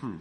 Hmm. 0.00 0.16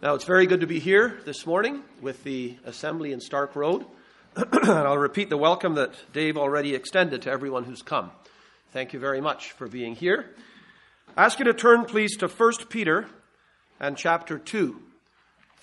Now, 0.00 0.14
it's 0.14 0.24
very 0.24 0.46
good 0.46 0.60
to 0.60 0.68
be 0.68 0.78
here 0.78 1.18
this 1.24 1.44
morning 1.44 1.82
with 2.00 2.22
the 2.22 2.56
assembly 2.64 3.10
in 3.10 3.20
Stark 3.20 3.56
Road. 3.56 3.84
and 4.36 4.70
I'll 4.70 4.96
repeat 4.96 5.28
the 5.28 5.36
welcome 5.36 5.74
that 5.74 5.94
Dave 6.12 6.36
already 6.36 6.76
extended 6.76 7.22
to 7.22 7.30
everyone 7.32 7.64
who's 7.64 7.82
come. 7.82 8.12
Thank 8.70 8.92
you 8.92 9.00
very 9.00 9.20
much 9.20 9.50
for 9.52 9.66
being 9.66 9.96
here. 9.96 10.30
I 11.16 11.24
ask 11.24 11.40
you 11.40 11.46
to 11.46 11.54
turn, 11.54 11.84
please, 11.84 12.16
to 12.18 12.28
1 12.28 12.52
Peter 12.68 13.08
and 13.80 13.96
chapter 13.96 14.38
2. 14.38 14.80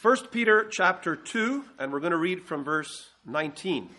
1 0.01 0.17
Peter 0.31 0.67
chapter 0.69 1.15
2, 1.15 1.63
and 1.79 1.93
we're 1.93 2.01
going 2.01 2.11
to 2.11 2.17
read 2.17 2.43
from 2.43 2.65
verse 2.65 3.07
19. 3.25 3.89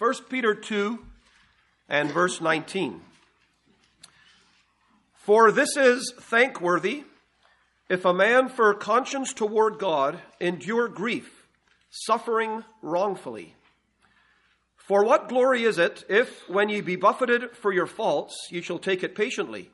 First 0.00 0.30
Peter 0.30 0.54
2 0.54 0.98
and 1.86 2.10
verse 2.10 2.40
19. 2.40 3.02
For 5.12 5.52
this 5.52 5.76
is 5.76 6.14
thankworthy 6.18 7.04
if 7.90 8.06
a 8.06 8.14
man 8.14 8.48
for 8.48 8.72
conscience 8.72 9.34
toward 9.34 9.78
God 9.78 10.18
endure 10.40 10.88
grief, 10.88 11.46
suffering 11.90 12.64
wrongfully. 12.80 13.54
For 14.78 15.04
what 15.04 15.28
glory 15.28 15.64
is 15.64 15.76
it 15.76 16.02
if, 16.08 16.48
when 16.48 16.70
ye 16.70 16.80
be 16.80 16.96
buffeted 16.96 17.54
for 17.54 17.70
your 17.70 17.86
faults, 17.86 18.48
ye 18.50 18.62
shall 18.62 18.78
take 18.78 19.04
it 19.04 19.14
patiently? 19.14 19.70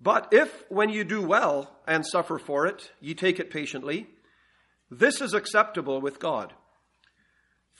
But 0.00 0.28
if, 0.30 0.64
when 0.68 0.88
you 0.88 1.02
do 1.02 1.20
well 1.20 1.68
and 1.84 2.06
suffer 2.06 2.38
for 2.38 2.64
it, 2.64 2.92
ye 3.00 3.14
take 3.14 3.40
it 3.40 3.50
patiently, 3.50 4.06
this 4.88 5.20
is 5.20 5.34
acceptable 5.34 6.00
with 6.00 6.20
God. 6.20 6.54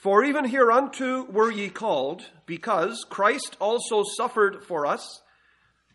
For 0.01 0.23
even 0.23 0.45
hereunto 0.45 1.25
were 1.25 1.51
ye 1.51 1.69
called, 1.69 2.23
because 2.47 3.05
Christ 3.07 3.55
also 3.59 4.01
suffered 4.17 4.63
for 4.63 4.87
us 4.87 5.21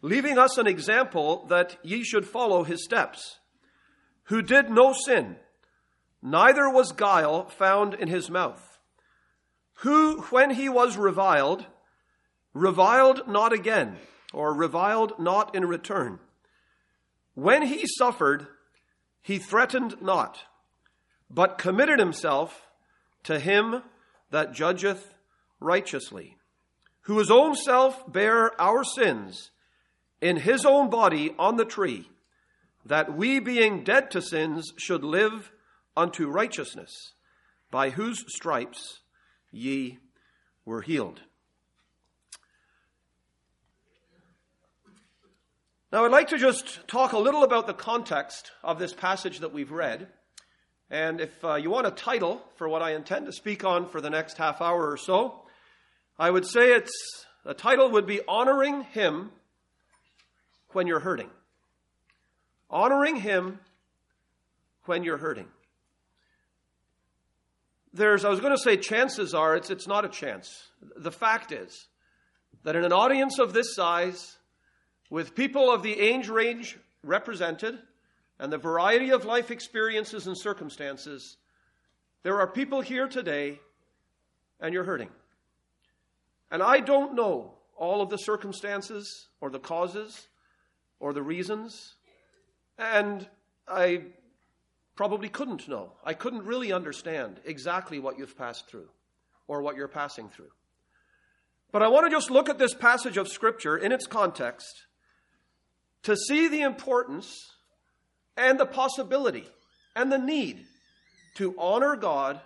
leaving 0.00 0.39
us 0.39 0.58
an 0.58 0.69
example 0.69 1.44
that 1.48 1.77
ye 1.83 2.05
should 2.05 2.25
follow 2.25 2.62
his 2.62 2.84
steps, 2.84 3.41
who 4.27 4.42
did 4.42 4.70
no 4.70 4.92
sin, 4.92 5.34
neither 6.22 6.70
was 6.70 6.92
guile 6.92 7.48
found 7.48 7.94
in 7.94 8.06
his 8.06 8.31
mouth, 8.31 8.78
who, 9.81 10.20
when 10.31 10.50
he 10.50 10.69
was 10.69 10.97
reviled, 10.97 11.66
reviled 12.55 13.27
not 13.27 13.53
again, 13.53 13.97
or 14.33 14.55
reviled 14.55 15.19
not 15.19 15.53
in 15.53 15.64
return. 15.64 16.20
When 17.34 17.62
he 17.62 17.84
suffered, 17.98 18.47
he 19.20 19.38
threatened 19.38 20.00
not, 20.00 20.44
but 21.28 21.59
committed 21.59 21.98
himself 21.98 22.69
to 23.25 23.41
him 23.41 23.83
that 24.30 24.52
judgeth 24.52 25.14
righteously, 25.60 26.36
who 27.02 27.19
his 27.19 27.30
own 27.30 27.55
self 27.55 28.10
bare 28.10 28.60
our 28.60 28.84
sins 28.84 29.50
in 30.20 30.36
his 30.36 30.64
own 30.64 30.91
body 30.91 31.34
on 31.38 31.56
the 31.56 31.64
tree, 31.64 32.08
that 32.84 33.16
we, 33.16 33.38
being 33.38 33.84
dead 33.84 34.10
to 34.10 34.22
sins, 34.22 34.72
should 34.77 35.04
live 35.04 35.50
unto 35.97 36.28
righteousness, 36.28 37.12
by 37.70 37.91
whose 37.91 38.24
stripes 38.28 39.00
ye 39.50 39.98
were 40.64 40.82
healed. 40.82 41.20
Now, 45.92 46.04
I'd 46.04 46.10
like 46.10 46.28
to 46.28 46.38
just 46.38 46.86
talk 46.88 47.12
a 47.12 47.19
little 47.19 47.44
about 47.44 47.66
the 47.66 47.72
context 47.72 48.50
of 48.62 48.78
this 48.78 48.92
passage 48.92 49.38
that 49.38 49.52
we've 49.52 49.70
read. 49.70 50.08
And 50.91 51.20
if 51.20 51.45
uh, 51.45 51.56
you 51.56 51.70
want 51.70 51.87
a 51.87 51.91
title 51.91 52.42
for 52.56 52.69
what 52.69 52.83
I 52.83 52.95
intend 52.95 53.27
to 53.27 53.33
speak 53.33 53.65
on 53.65 53.89
for 53.89 54.01
the 54.01 54.11
next 54.11 54.39
half 54.39 54.62
hour 54.62 54.91
or 54.91 54.97
so, 54.97 55.43
I 56.19 56.31
would 56.31 56.47
say 56.47 56.73
it's 56.73 56.93
the 57.45 57.55
title 57.55 57.91
would 57.91 58.06
be 58.06 58.20
Honoring 58.27 58.83
Him 58.83 59.31
when 60.72 60.87
you're 60.87 61.00
hurting. 61.00 61.31
Honoring 62.71 63.16
Him 63.16 63.59
when 64.84 65.03
you're 65.03 65.16
hurting. 65.16 65.47
There's, 67.93 68.25
I 68.25 68.28
was 68.28 68.41
going 68.41 68.55
to 68.55 68.62
say, 68.62 68.77
chances 68.77 69.34
are 69.34 69.56
it's, 69.56 69.71
it's 69.71 69.89
not 69.89 70.05
a 70.05 70.09
chance. 70.09 70.53
The 70.97 71.12
fact 71.12 71.50
is 71.50 71.87
that 72.62 72.77
in 72.77 72.84
an 72.84 72.93
audience 72.93 73.39
of 73.39 73.53
this 73.53 73.75
size, 73.75 74.37
with 75.09 75.34
people 75.34 75.72
of 75.72 75.83
the 75.83 75.99
age 75.99 76.28
range 76.28 76.77
represented, 77.03 77.78
and 78.38 78.52
the 78.52 78.58
variety 78.58 79.10
of 79.10 79.24
life 79.24 79.50
experiences 79.50 80.26
and 80.26 80.36
circumstances, 80.38 81.36
there 82.22 82.38
are 82.38 82.47
people 82.47 82.80
here 82.80 83.08
today 83.08 83.60
and 84.60 84.74
you're 84.74 84.84
hurting. 84.84 85.10
And 86.50 86.62
I 86.62 86.80
don't 86.80 87.14
know 87.14 87.54
all 87.76 88.00
of 88.00 88.10
the 88.10 88.16
circumstances 88.16 89.28
or 89.41 89.50
the 89.50 89.58
causes 89.58 90.28
or 91.00 91.12
the 91.12 91.22
reasons. 91.22 91.94
And 92.78 93.26
I 93.69 94.02
probably 94.97 95.28
couldn't 95.28 95.68
know. 95.68 95.92
I 96.04 96.14
couldn't 96.14 96.44
really 96.44 96.72
understand 96.72 97.41
exactly 97.44 97.98
what 97.98 98.18
you've 98.18 98.36
passed 98.36 98.68
through 98.68 98.88
or 99.48 99.62
what 99.62 99.76
you're 99.76 99.88
passing 99.88 100.28
through. 100.28 100.50
But 101.72 101.82
I 101.82 101.88
want 101.88 102.06
to 102.06 102.10
just 102.10 102.30
look 102.30 102.48
at 102.48 102.58
this 102.58 102.74
passage 102.74 103.16
of 103.16 103.28
Scripture 103.28 103.76
in 103.76 103.92
its 103.92 104.06
context 104.06 104.86
to 106.04 106.16
see 106.16 106.48
the 106.48 106.62
importance 106.62 107.56
and 108.36 108.58
the 108.58 108.66
possibility 108.66 109.47
and 109.94 110.10
the 110.10 110.19
need 110.19 110.64
to 111.36 111.54
honor 111.58 111.97
God 111.97 112.41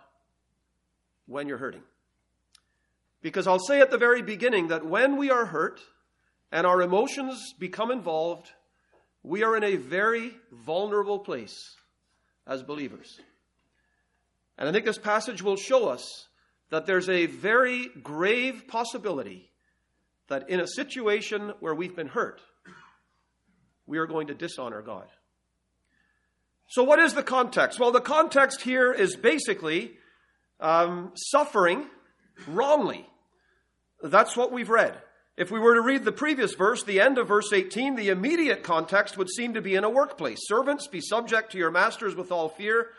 when 1.26 1.48
you're 1.48 1.58
hurting. 1.58 1.82
Because 3.22 3.46
I'll 3.46 3.58
say 3.58 3.80
at 3.80 3.90
the 3.90 3.98
very 3.98 4.22
beginning 4.22 4.68
that 4.68 4.86
when 4.86 5.16
we 5.16 5.30
are 5.30 5.44
hurt, 5.44 5.80
and 6.52 6.66
our 6.66 6.82
emotions 6.82 7.54
become 7.58 7.90
involved, 7.90 8.50
we 9.22 9.42
are 9.42 9.56
in 9.56 9.64
a 9.64 9.76
very 9.76 10.32
vulnerable 10.50 11.18
place 11.18 11.76
as 12.46 12.62
believers. 12.62 13.20
And 14.58 14.68
I 14.68 14.72
think 14.72 14.84
this 14.84 14.98
passage 14.98 15.42
will 15.42 15.56
show 15.56 15.88
us 15.88 16.26
that 16.70 16.86
there's 16.86 17.08
a 17.08 17.26
very 17.26 17.88
grave 18.02 18.64
possibility 18.68 19.50
that 20.28 20.48
in 20.48 20.60
a 20.60 20.66
situation 20.66 21.52
where 21.60 21.74
we've 21.74 21.96
been 21.96 22.08
hurt, 22.08 22.40
we 23.86 23.98
are 23.98 24.06
going 24.06 24.28
to 24.28 24.34
dishonor 24.34 24.82
God. 24.82 25.08
So, 26.70 26.84
what 26.84 27.00
is 27.00 27.14
the 27.14 27.24
context? 27.24 27.80
Well, 27.80 27.90
the 27.90 28.00
context 28.00 28.62
here 28.62 28.92
is 28.92 29.16
basically 29.16 29.90
um, 30.60 31.10
suffering 31.16 31.86
wrongly. 32.46 33.04
That's 34.04 34.36
what 34.36 34.52
we've 34.52 34.70
read. 34.70 34.96
If 35.36 35.50
we 35.50 35.58
were 35.58 35.74
to 35.74 35.80
read 35.80 36.04
the 36.04 36.12
previous 36.12 36.54
verse, 36.54 36.84
the 36.84 37.00
end 37.00 37.18
of 37.18 37.26
verse 37.26 37.52
18, 37.52 37.96
the 37.96 38.10
immediate 38.10 38.62
context 38.62 39.18
would 39.18 39.28
seem 39.30 39.54
to 39.54 39.60
be 39.60 39.74
in 39.74 39.82
a 39.82 39.90
workplace. 39.90 40.38
Servants, 40.42 40.86
be 40.86 41.00
subject 41.00 41.50
to 41.52 41.58
your 41.58 41.72
masters 41.72 42.14
with 42.14 42.30
all 42.30 42.48
fear, 42.48 42.90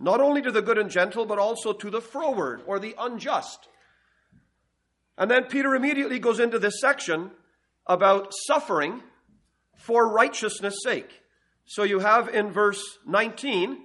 not 0.00 0.20
only 0.20 0.42
to 0.42 0.50
the 0.50 0.60
good 0.60 0.78
and 0.78 0.90
gentle, 0.90 1.24
but 1.24 1.38
also 1.38 1.72
to 1.72 1.88
the 1.88 2.00
froward 2.00 2.62
or 2.66 2.80
the 2.80 2.96
unjust. 2.98 3.68
And 5.16 5.30
then 5.30 5.44
Peter 5.44 5.76
immediately 5.76 6.18
goes 6.18 6.40
into 6.40 6.58
this 6.58 6.80
section 6.80 7.30
about 7.86 8.32
suffering 8.48 9.04
for 9.76 10.12
righteousness' 10.12 10.80
sake. 10.82 11.19
So 11.70 11.84
you 11.84 12.00
have 12.00 12.28
in 12.28 12.50
verse 12.50 12.98
19, 13.06 13.78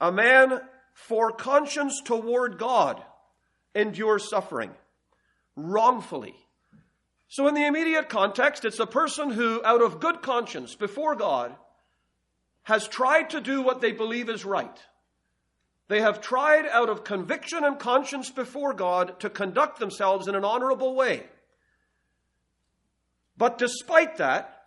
a 0.00 0.12
man 0.12 0.60
for 0.92 1.32
conscience 1.32 2.00
toward 2.04 2.58
God 2.58 3.02
endures 3.74 4.30
suffering 4.30 4.70
wrongfully. 5.56 6.36
So, 7.26 7.48
in 7.48 7.54
the 7.54 7.66
immediate 7.66 8.08
context, 8.08 8.64
it's 8.64 8.78
a 8.78 8.86
person 8.86 9.32
who, 9.32 9.60
out 9.64 9.82
of 9.82 9.98
good 9.98 10.22
conscience 10.22 10.76
before 10.76 11.16
God, 11.16 11.52
has 12.62 12.86
tried 12.86 13.30
to 13.30 13.40
do 13.40 13.62
what 13.62 13.80
they 13.80 13.90
believe 13.90 14.28
is 14.28 14.44
right. 14.44 14.78
They 15.88 16.02
have 16.02 16.20
tried 16.20 16.66
out 16.66 16.88
of 16.88 17.02
conviction 17.02 17.64
and 17.64 17.80
conscience 17.80 18.30
before 18.30 18.74
God 18.74 19.18
to 19.18 19.28
conduct 19.28 19.80
themselves 19.80 20.28
in 20.28 20.36
an 20.36 20.44
honorable 20.44 20.94
way. 20.94 21.24
But 23.36 23.58
despite 23.58 24.18
that, 24.18 24.66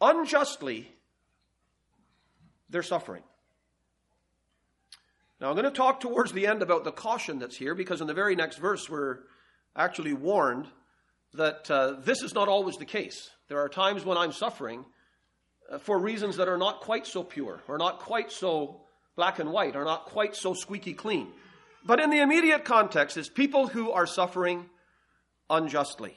unjustly, 0.00 0.91
they're 2.72 2.82
suffering. 2.82 3.22
Now, 5.40 5.48
I'm 5.48 5.56
going 5.56 5.64
to 5.64 5.70
talk 5.70 6.00
towards 6.00 6.32
the 6.32 6.46
end 6.46 6.62
about 6.62 6.84
the 6.84 6.92
caution 6.92 7.38
that's 7.38 7.56
here 7.56 7.74
because 7.74 8.00
in 8.00 8.06
the 8.06 8.14
very 8.14 8.36
next 8.36 8.58
verse, 8.58 8.88
we're 8.88 9.18
actually 9.74 10.12
warned 10.12 10.68
that 11.34 11.70
uh, 11.70 11.96
this 12.00 12.22
is 12.22 12.34
not 12.34 12.48
always 12.48 12.76
the 12.76 12.84
case. 12.84 13.30
There 13.48 13.58
are 13.58 13.68
times 13.68 14.04
when 14.04 14.16
I'm 14.16 14.32
suffering 14.32 14.84
uh, 15.70 15.78
for 15.78 15.98
reasons 15.98 16.36
that 16.36 16.48
are 16.48 16.58
not 16.58 16.80
quite 16.80 17.06
so 17.06 17.24
pure, 17.24 17.60
or 17.66 17.76
not 17.78 17.98
quite 18.00 18.30
so 18.30 18.82
black 19.16 19.38
and 19.38 19.50
white, 19.50 19.74
or 19.74 19.84
not 19.84 20.06
quite 20.06 20.36
so 20.36 20.54
squeaky 20.54 20.94
clean. 20.94 21.28
But 21.84 22.00
in 22.00 22.10
the 22.10 22.20
immediate 22.20 22.64
context, 22.64 23.16
is 23.16 23.28
people 23.28 23.66
who 23.66 23.90
are 23.90 24.06
suffering 24.06 24.66
unjustly. 25.50 26.16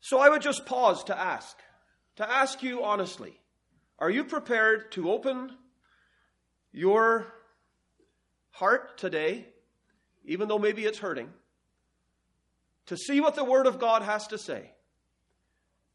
So 0.00 0.20
I 0.20 0.28
would 0.28 0.42
just 0.42 0.66
pause 0.66 1.04
to 1.04 1.18
ask, 1.18 1.56
to 2.16 2.30
ask 2.30 2.62
you 2.62 2.84
honestly, 2.84 3.38
are 4.02 4.10
you 4.10 4.24
prepared 4.24 4.90
to 4.90 5.12
open 5.12 5.52
your 6.72 7.32
heart 8.50 8.98
today, 8.98 9.46
even 10.24 10.48
though 10.48 10.58
maybe 10.58 10.84
it's 10.84 10.98
hurting, 10.98 11.28
to 12.86 12.96
see 12.96 13.20
what 13.20 13.36
the 13.36 13.44
Word 13.44 13.68
of 13.68 13.78
God 13.78 14.02
has 14.02 14.26
to 14.26 14.38
say. 14.38 14.72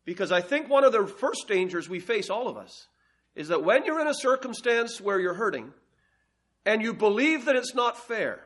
Because 0.06 0.32
I 0.32 0.40
think 0.40 0.70
one 0.70 0.86
of 0.86 0.94
the 0.94 1.06
first 1.06 1.50
dangers 1.50 1.90
we 1.90 2.00
face, 2.00 2.30
all 2.30 2.48
of 2.48 2.56
us, 2.56 2.88
is 3.36 3.50
that 3.50 3.66
when 3.66 3.84
you're 3.84 4.00
in 4.00 4.08
a 4.08 4.14
circumstance 4.14 5.02
where 5.02 5.20
you're 5.20 5.34
hurting 5.34 5.74
and 6.66 6.82
you 6.82 6.94
believe 6.94 7.44
that 7.44 7.58
it's 7.58 7.76
not 7.76 8.08
fair 8.08 8.40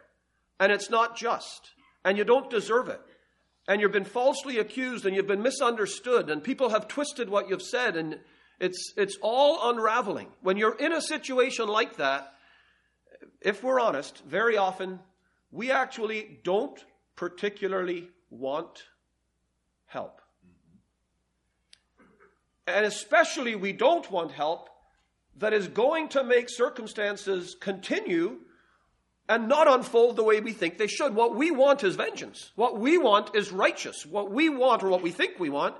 and 0.59 0.71
it's 0.71 0.89
not 0.89 1.15
just 1.15 1.69
and 2.03 2.17
you 2.17 2.23
don't 2.23 2.49
deserve 2.49 2.89
it 2.89 3.01
and 3.67 3.79
you've 3.79 3.91
been 3.91 4.05
falsely 4.05 4.57
accused 4.57 5.05
and 5.05 5.15
you've 5.15 5.27
been 5.27 5.43
misunderstood 5.43 6.31
and 6.31 6.43
people 6.43 6.69
have 6.69 6.87
twisted 6.87 7.29
what 7.29 7.47
you've 7.47 7.61
said 7.61 7.95
and 7.95 8.17
it's, 8.61 8.93
it's 8.95 9.17
all 9.21 9.71
unraveling. 9.71 10.27
When 10.41 10.55
you're 10.55 10.77
in 10.77 10.93
a 10.93 11.01
situation 11.01 11.67
like 11.67 11.97
that, 11.97 12.31
if 13.41 13.63
we're 13.63 13.79
honest, 13.79 14.23
very 14.23 14.55
often 14.55 14.99
we 15.51 15.71
actually 15.71 16.39
don't 16.43 16.79
particularly 17.15 18.09
want 18.29 18.83
help. 19.87 20.21
And 22.67 22.85
especially, 22.85 23.55
we 23.55 23.73
don't 23.73 24.09
want 24.11 24.31
help 24.31 24.69
that 25.37 25.53
is 25.53 25.67
going 25.67 26.09
to 26.09 26.23
make 26.23 26.47
circumstances 26.47 27.55
continue 27.59 28.37
and 29.27 29.47
not 29.47 29.67
unfold 29.67 30.17
the 30.17 30.23
way 30.23 30.39
we 30.39 30.53
think 30.53 30.77
they 30.77 30.87
should. 30.87 31.15
What 31.15 31.35
we 31.35 31.49
want 31.49 31.83
is 31.83 31.95
vengeance. 31.95 32.51
What 32.55 32.77
we 32.77 32.99
want 32.99 33.35
is 33.35 33.51
righteous. 33.51 34.05
What 34.05 34.31
we 34.31 34.49
want, 34.49 34.83
or 34.83 34.89
what 34.89 35.01
we 35.01 35.09
think 35.09 35.39
we 35.39 35.49
want, 35.49 35.75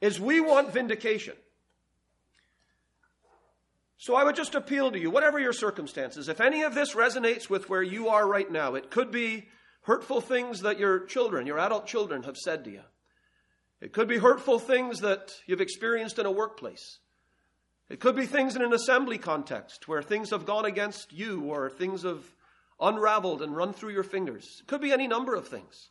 is 0.00 0.18
we 0.18 0.40
want 0.40 0.72
vindication. 0.72 1.34
So 4.02 4.16
I 4.16 4.24
would 4.24 4.34
just 4.34 4.56
appeal 4.56 4.90
to 4.90 4.98
you, 4.98 5.12
whatever 5.12 5.38
your 5.38 5.52
circumstances, 5.52 6.28
if 6.28 6.40
any 6.40 6.62
of 6.62 6.74
this 6.74 6.96
resonates 6.96 7.48
with 7.48 7.70
where 7.70 7.84
you 7.84 8.08
are 8.08 8.26
right 8.26 8.50
now, 8.50 8.74
it 8.74 8.90
could 8.90 9.12
be 9.12 9.46
hurtful 9.82 10.20
things 10.20 10.62
that 10.62 10.80
your 10.80 11.04
children, 11.04 11.46
your 11.46 11.60
adult 11.60 11.86
children, 11.86 12.24
have 12.24 12.36
said 12.36 12.64
to 12.64 12.70
you. 12.72 12.80
It 13.80 13.92
could 13.92 14.08
be 14.08 14.18
hurtful 14.18 14.58
things 14.58 15.02
that 15.02 15.32
you've 15.46 15.60
experienced 15.60 16.18
in 16.18 16.26
a 16.26 16.32
workplace. 16.32 16.98
It 17.88 18.00
could 18.00 18.16
be 18.16 18.26
things 18.26 18.56
in 18.56 18.62
an 18.62 18.72
assembly 18.72 19.18
context 19.18 19.86
where 19.86 20.02
things 20.02 20.30
have 20.30 20.46
gone 20.46 20.64
against 20.64 21.12
you 21.12 21.44
or 21.44 21.70
things 21.70 22.02
have 22.02 22.24
unraveled 22.80 23.40
and 23.40 23.56
run 23.56 23.72
through 23.72 23.92
your 23.92 24.02
fingers. 24.02 24.62
It 24.62 24.66
could 24.66 24.80
be 24.80 24.90
any 24.90 25.06
number 25.06 25.36
of 25.36 25.46
things. 25.46 25.90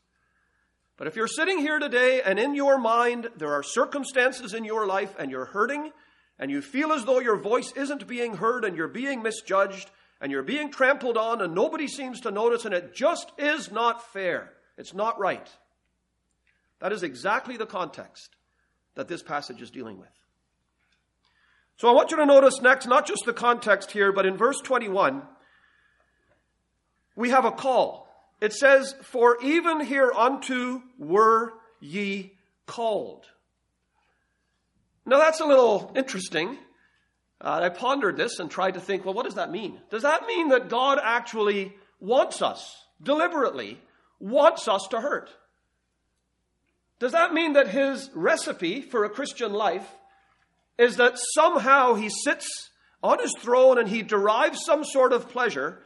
But 0.97 1.07
if 1.07 1.15
you're 1.15 1.27
sitting 1.27 1.59
here 1.59 1.79
today 1.79 2.21
and 2.21 2.37
in 2.37 2.55
your 2.55 2.77
mind 2.77 3.29
there 3.37 3.53
are 3.53 3.63
circumstances 3.63 4.53
in 4.53 4.65
your 4.65 4.85
life 4.85 5.15
and 5.17 5.31
you're 5.31 5.45
hurting 5.45 5.93
and 6.41 6.49
you 6.49 6.59
feel 6.59 6.91
as 6.91 7.05
though 7.05 7.19
your 7.19 7.37
voice 7.37 7.71
isn't 7.73 8.07
being 8.07 8.33
heard 8.37 8.65
and 8.65 8.75
you're 8.75 8.87
being 8.87 9.21
misjudged 9.21 9.91
and 10.19 10.31
you're 10.31 10.41
being 10.41 10.71
trampled 10.71 11.15
on 11.15 11.39
and 11.39 11.53
nobody 11.53 11.87
seems 11.87 12.19
to 12.21 12.31
notice 12.31 12.65
and 12.65 12.73
it 12.73 12.95
just 12.95 13.31
is 13.37 13.71
not 13.71 14.11
fair, 14.11 14.51
it's 14.75 14.95
not 14.95 15.19
right. 15.19 15.47
That 16.79 16.91
is 16.91 17.03
exactly 17.03 17.57
the 17.57 17.67
context 17.67 18.35
that 18.95 19.07
this 19.07 19.21
passage 19.21 19.61
is 19.61 19.69
dealing 19.69 19.99
with. 19.99 20.09
So 21.77 21.87
I 21.87 21.91
want 21.91 22.09
you 22.09 22.17
to 22.17 22.25
notice 22.25 22.59
next, 22.59 22.87
not 22.87 23.05
just 23.05 23.23
the 23.25 23.33
context 23.33 23.91
here, 23.91 24.11
but 24.11 24.25
in 24.25 24.35
verse 24.35 24.59
21, 24.61 25.21
we 27.15 27.29
have 27.29 27.45
a 27.45 27.51
call. 27.51 28.07
It 28.39 28.53
says, 28.53 28.95
For 29.03 29.37
even 29.43 29.79
hereunto 29.85 30.81
were 30.97 31.53
ye 31.79 32.33
called. 32.65 33.25
Now 35.05 35.19
that's 35.19 35.39
a 35.39 35.45
little 35.45 35.91
interesting. 35.95 36.57
Uh, 37.39 37.61
I 37.63 37.69
pondered 37.69 38.17
this 38.17 38.39
and 38.39 38.51
tried 38.51 38.75
to 38.75 38.79
think, 38.79 39.03
well, 39.03 39.13
what 39.13 39.25
does 39.25 39.35
that 39.35 39.51
mean? 39.51 39.79
Does 39.89 40.03
that 40.03 40.27
mean 40.27 40.49
that 40.49 40.69
God 40.69 40.99
actually 41.01 41.73
wants 41.99 42.41
us, 42.41 42.85
deliberately, 43.01 43.79
wants 44.19 44.67
us 44.67 44.87
to 44.91 45.01
hurt? 45.01 45.29
Does 46.99 47.13
that 47.13 47.33
mean 47.33 47.53
that 47.53 47.67
his 47.67 48.11
recipe 48.13 48.81
for 48.81 49.03
a 49.03 49.09
Christian 49.09 49.53
life 49.53 49.89
is 50.77 50.97
that 50.97 51.17
somehow 51.33 51.95
he 51.95 52.09
sits 52.09 52.47
on 53.01 53.19
his 53.19 53.33
throne 53.39 53.79
and 53.79 53.89
he 53.89 54.03
derives 54.03 54.63
some 54.63 54.83
sort 54.83 55.11
of 55.11 55.29
pleasure 55.29 55.79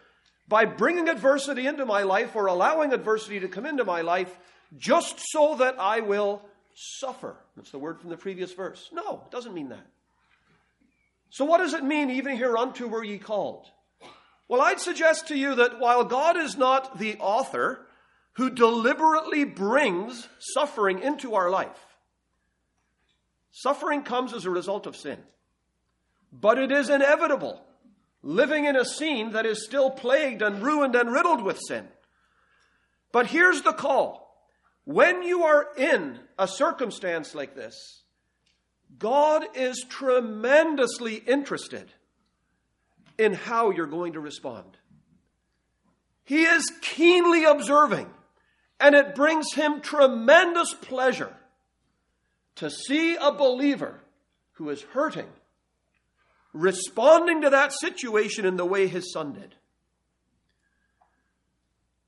by 0.48 0.66
bringing 0.66 1.08
adversity 1.08 1.66
into 1.66 1.86
my 1.86 2.04
life 2.04 2.36
or 2.36 2.48
allowing 2.48 2.92
adversity 2.92 3.40
to 3.40 3.48
come 3.48 3.66
into 3.66 3.86
my 3.86 4.02
life 4.02 4.38
just 4.78 5.20
so 5.32 5.56
that 5.56 5.80
I 5.80 6.02
will 6.02 6.42
suffer? 6.76 7.38
That's 7.56 7.72
the 7.72 7.80
word 7.80 8.00
from 8.00 8.12
the 8.12 8.18
previous 8.18 8.54
verse. 8.54 8.90
No, 8.94 9.24
it 9.26 9.32
doesn't 9.32 9.54
mean 9.54 9.70
that. 9.70 9.88
So, 11.30 11.46
what 11.46 11.58
does 11.58 11.74
it 11.74 11.84
mean, 11.84 12.12
even 12.12 12.38
hereunto 12.38 12.88
were 12.88 13.04
ye 13.04 13.18
called? 13.18 13.66
Well, 14.48 14.62
I'd 14.62 14.80
suggest 14.80 15.30
to 15.30 15.38
you 15.38 15.56
that 15.56 15.80
while 15.80 16.04
God 16.04 16.38
is 16.38 16.56
not 16.56 17.00
the 17.00 17.18
author 17.18 17.88
who 18.34 18.50
deliberately 18.50 19.44
brings 19.44 20.28
suffering 20.40 21.02
into 21.02 21.36
our 21.36 21.50
life. 21.50 21.98
Suffering 23.52 24.04
comes 24.04 24.34
as 24.34 24.46
a 24.46 24.50
result 24.50 24.86
of 24.86 24.96
sin, 24.96 25.18
but 26.32 26.60
it 26.60 26.72
is 26.72 26.90
inevitable 26.90 27.66
living 28.22 28.66
in 28.66 28.76
a 28.76 28.84
scene 28.84 29.32
that 29.32 29.46
is 29.46 29.64
still 29.64 29.92
plagued 29.92 30.42
and 30.42 30.62
ruined 30.62 30.96
and 30.96 31.12
riddled 31.12 31.44
with 31.44 31.60
sin. 31.68 31.88
But 33.12 33.28
here's 33.28 33.62
the 33.62 33.72
call 33.72 34.25
when 34.86 35.24
you 35.24 35.44
are 35.44 35.68
in 35.78 36.20
a 36.40 36.48
circumstance 36.48 37.36
like 37.36 37.56
this, 37.56 38.04
God 38.98 39.44
is 39.56 39.84
tremendously 39.90 41.16
interested 41.16 41.92
in 43.18 43.34
how 43.34 43.72
you're 43.72 43.88
going 43.88 44.14
to 44.14 44.20
respond. 44.20 44.78
He 46.24 46.44
is 46.44 46.72
keenly 46.82 47.44
observing 47.44 48.10
and 48.80 48.96
it 48.96 49.16
brings 49.16 49.54
him 49.54 49.82
tremendous 49.82 50.74
pleasure 50.74 51.36
to 52.56 52.70
see 52.70 53.16
a 53.16 53.32
believer 53.32 54.02
who 54.54 54.70
is 54.70 54.82
hurting 54.82 55.28
responding 56.56 57.42
to 57.42 57.50
that 57.50 57.74
situation 57.74 58.46
in 58.46 58.56
the 58.56 58.66
way 58.66 58.88
his 58.88 59.12
son 59.12 59.34
did. 59.34 59.56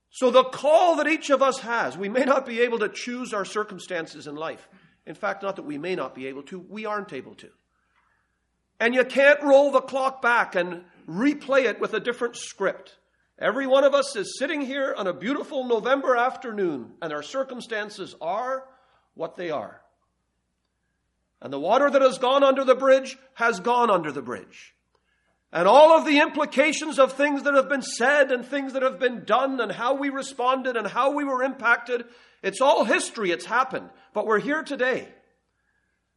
So, 0.09 0.31
the 0.31 0.43
call 0.43 0.95
that 0.97 1.07
each 1.07 1.29
of 1.29 1.41
us 1.41 1.59
has, 1.59 1.97
we 1.97 2.09
may 2.09 2.23
not 2.23 2.45
be 2.45 2.61
able 2.61 2.79
to 2.79 2.89
choose 2.89 3.33
our 3.33 3.45
circumstances 3.45 4.25
in 4.27 4.35
life. 4.35 4.67
In 5.05 5.15
fact, 5.15 5.43
not 5.43 5.55
that 5.57 5.63
we 5.63 5.77
may 5.77 5.95
not 5.95 6.15
be 6.15 6.27
able 6.27 6.43
to, 6.43 6.59
we 6.59 6.85
aren't 6.85 7.13
able 7.13 7.35
to. 7.35 7.49
And 8.79 8.93
you 8.93 9.03
can't 9.03 9.41
roll 9.41 9.71
the 9.71 9.81
clock 9.81 10.21
back 10.21 10.55
and 10.55 10.83
replay 11.07 11.65
it 11.65 11.79
with 11.79 11.93
a 11.93 11.99
different 11.99 12.35
script. 12.35 12.97
Every 13.39 13.67
one 13.67 13.83
of 13.83 13.93
us 13.93 14.15
is 14.15 14.37
sitting 14.39 14.61
here 14.61 14.93
on 14.97 15.07
a 15.07 15.13
beautiful 15.13 15.63
November 15.63 16.15
afternoon, 16.15 16.93
and 17.01 17.13
our 17.13 17.23
circumstances 17.23 18.15
are 18.19 18.63
what 19.13 19.35
they 19.35 19.51
are. 19.51 19.81
And 21.41 21.53
the 21.53 21.59
water 21.59 21.89
that 21.89 22.01
has 22.01 22.17
gone 22.17 22.43
under 22.43 22.63
the 22.63 22.75
bridge 22.75 23.17
has 23.35 23.59
gone 23.59 23.91
under 23.91 24.11
the 24.11 24.23
bridge. 24.23 24.73
And 25.51 25.67
all 25.67 25.97
of 25.97 26.05
the 26.05 26.19
implications 26.19 26.99
of 26.99 27.13
things 27.13 27.43
that 27.43 27.53
have 27.53 27.69
been 27.69 27.81
said 27.81 28.31
and 28.31 28.45
things 28.45 28.73
that 28.73 28.83
have 28.83 28.99
been 28.99 29.23
done 29.23 29.61
and 29.61 29.71
how 29.71 29.95
we 29.95 30.09
responded 30.09 30.75
and 30.75 30.85
how 30.85 31.11
we 31.11 31.23
were 31.23 31.41
impacted, 31.41 32.05
it's 32.43 32.61
all 32.61 32.83
history. 32.83 33.31
It's 33.31 33.45
happened. 33.45 33.89
But 34.13 34.27
we're 34.27 34.39
here 34.39 34.63
today. 34.63 35.07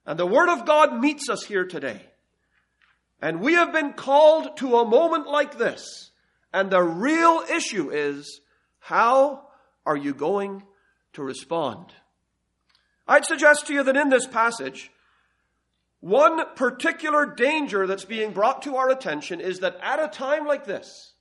And 0.04 0.18
the 0.18 0.26
Word 0.26 0.48
of 0.48 0.66
God 0.66 0.98
meets 0.98 1.28
us 1.28 1.44
here 1.44 1.64
today. 1.64 2.04
And 3.22 3.40
we 3.40 3.54
have 3.54 3.72
been 3.72 3.92
called 3.92 4.56
to 4.58 4.78
a 4.78 4.88
moment 4.88 5.28
like 5.28 5.58
this 5.58 6.10
and 6.52 6.70
the 6.70 6.82
real 6.82 7.42
issue 7.50 7.90
is 7.90 8.40
how 8.78 9.46
are 9.86 9.96
you 9.96 10.14
going 10.14 10.64
to 11.12 11.22
respond? 11.22 11.92
I'd 13.06 13.24
suggest 13.24 13.66
to 13.66 13.74
you 13.74 13.82
that 13.82 13.96
in 13.96 14.08
this 14.08 14.26
passage, 14.26 14.90
one 16.00 16.54
particular 16.54 17.26
danger 17.26 17.86
that's 17.86 18.06
being 18.06 18.32
brought 18.32 18.62
to 18.62 18.76
our 18.76 18.88
attention 18.88 19.40
is 19.40 19.60
that 19.60 19.78
at 19.82 20.02
a 20.02 20.08
time 20.08 20.46
like 20.46 20.64
this, 20.64 21.12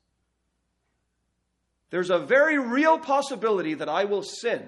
there's 1.89 2.09
a 2.09 2.19
very 2.19 2.57
real 2.57 2.97
possibility 2.97 3.73
that 3.73 3.89
I 3.89 4.05
will 4.05 4.23
sin, 4.23 4.67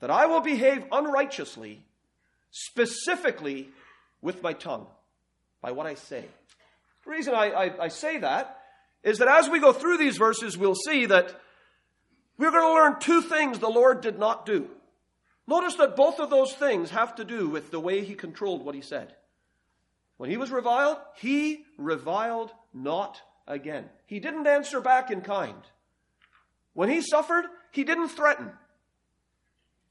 that 0.00 0.10
I 0.10 0.26
will 0.26 0.40
behave 0.40 0.84
unrighteously, 0.90 1.84
specifically 2.50 3.68
with 4.20 4.42
my 4.42 4.52
tongue, 4.52 4.86
by 5.60 5.72
what 5.72 5.86
I 5.86 5.94
say. 5.94 6.24
The 7.04 7.10
reason 7.10 7.34
I, 7.34 7.50
I, 7.50 7.84
I 7.84 7.88
say 7.88 8.18
that 8.18 8.58
is 9.04 9.18
that 9.18 9.28
as 9.28 9.48
we 9.48 9.60
go 9.60 9.72
through 9.72 9.98
these 9.98 10.16
verses, 10.16 10.56
we'll 10.56 10.74
see 10.74 11.06
that 11.06 11.40
we're 12.38 12.50
going 12.50 12.62
to 12.62 12.74
learn 12.74 13.00
two 13.00 13.22
things 13.22 13.58
the 13.58 13.68
Lord 13.68 14.00
did 14.00 14.18
not 14.18 14.46
do. 14.46 14.68
Notice 15.46 15.74
that 15.76 15.96
both 15.96 16.20
of 16.20 16.30
those 16.30 16.52
things 16.52 16.90
have 16.90 17.16
to 17.16 17.24
do 17.24 17.48
with 17.48 17.70
the 17.70 17.80
way 17.80 18.04
he 18.04 18.14
controlled 18.14 18.64
what 18.64 18.74
he 18.74 18.80
said. 18.80 19.14
When 20.16 20.30
he 20.30 20.36
was 20.36 20.50
reviled, 20.50 20.98
he 21.16 21.64
reviled 21.76 22.52
not 22.72 23.20
again. 23.46 23.86
He 24.06 24.20
didn't 24.20 24.46
answer 24.46 24.80
back 24.80 25.10
in 25.10 25.20
kind. 25.20 25.62
When 26.74 26.88
he 26.88 27.00
suffered, 27.00 27.46
he 27.72 27.84
didn't 27.84 28.08
threaten. 28.08 28.52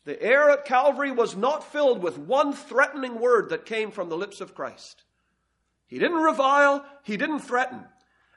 The 0.05 0.21
air 0.21 0.49
at 0.49 0.65
Calvary 0.65 1.11
was 1.11 1.35
not 1.35 1.71
filled 1.71 2.01
with 2.01 2.17
one 2.17 2.53
threatening 2.53 3.19
word 3.19 3.49
that 3.49 3.65
came 3.65 3.91
from 3.91 4.09
the 4.09 4.17
lips 4.17 4.41
of 4.41 4.55
Christ. 4.55 5.03
He 5.87 5.99
didn't 5.99 6.23
revile, 6.23 6.85
he 7.03 7.17
didn't 7.17 7.41
threaten. 7.41 7.85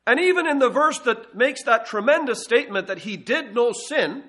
And 0.07 0.21
even 0.21 0.47
in 0.47 0.59
the 0.59 0.69
verse 0.69 0.99
that 1.01 1.35
makes 1.35 1.63
that 1.63 1.87
tremendous 1.87 2.43
statement 2.43 2.89
that 2.89 2.99
he 2.99 3.17
did 3.17 3.55
no 3.55 3.73
sin, 3.73 4.25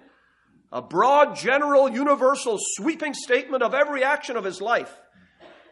a 0.72 0.82
broad, 0.82 1.36
general, 1.36 1.90
universal, 1.90 2.58
sweeping 2.60 3.14
statement 3.14 3.64
of 3.64 3.74
every 3.74 4.04
action 4.04 4.38
of 4.38 4.44
his 4.44 4.62
life, 4.62 4.94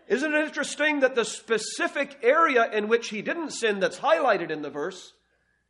isn't 0.07 0.33
it 0.33 0.45
interesting 0.45 0.99
that 0.99 1.15
the 1.15 1.25
specific 1.25 2.19
area 2.21 2.69
in 2.71 2.87
which 2.87 3.09
he 3.09 3.21
didn't 3.21 3.51
sin 3.51 3.79
that's 3.79 3.99
highlighted 3.99 4.51
in 4.51 4.61
the 4.61 4.69
verse, 4.69 5.13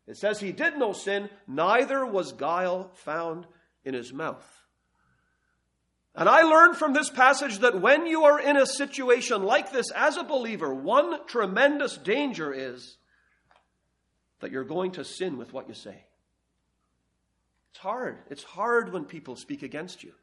it 0.08 0.18
says 0.18 0.40
he 0.40 0.52
did 0.52 0.78
no 0.78 0.92
sin, 0.94 1.30
neither 1.48 2.06
was 2.06 2.34
guile 2.34 2.92
found 2.96 3.46
in 3.86 3.94
his 3.94 4.12
mouth. 4.12 4.46
And 6.16 6.30
I 6.30 6.44
learned 6.44 6.78
from 6.78 6.94
this 6.94 7.10
passage 7.10 7.60
that 7.60 7.82
when 7.82 8.06
you 8.06 8.26
are 8.26 8.40
in 8.40 8.58
a 8.58 8.66
situation 8.66 9.44
like 9.44 9.72
this 9.72 9.90
as 9.92 10.18
a 10.18 10.24
believer, 10.24 10.74
one 10.74 11.26
tremendous 11.26 11.98
danger 11.98 12.54
is 12.54 12.98
that 14.40 14.52
you're 14.52 14.64
going 14.64 14.92
to 14.92 15.06
sin 15.06 15.38
with 15.38 15.54
what 15.54 15.68
you 15.68 15.74
say. 15.74 16.04
It's 17.74 17.80
hard. 17.80 18.20
It's 18.30 18.44
hard 18.44 18.94
when 18.94 19.06
people 19.06 19.36
speak 19.36 19.64
against 19.64 20.04
you. 20.04 20.14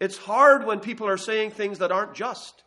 It's 0.00 0.18
hard 0.18 0.66
when 0.66 0.80
people 0.80 1.06
are 1.06 1.16
saying 1.16 1.52
things 1.52 1.78
that 1.78 1.92
aren't 1.92 2.14
just. 2.14 2.64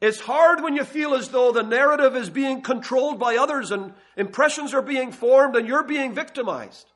It's 0.00 0.20
hard 0.20 0.62
when 0.62 0.76
you 0.76 0.84
feel 0.84 1.14
as 1.14 1.30
though 1.30 1.50
the 1.50 1.64
narrative 1.64 2.14
is 2.14 2.30
being 2.30 2.62
controlled 2.62 3.18
by 3.18 3.36
others 3.36 3.72
and 3.72 3.92
impressions 4.16 4.72
are 4.72 4.82
being 4.82 5.10
formed 5.10 5.56
and 5.56 5.66
you're 5.66 5.82
being 5.82 6.14
victimized. 6.14 6.86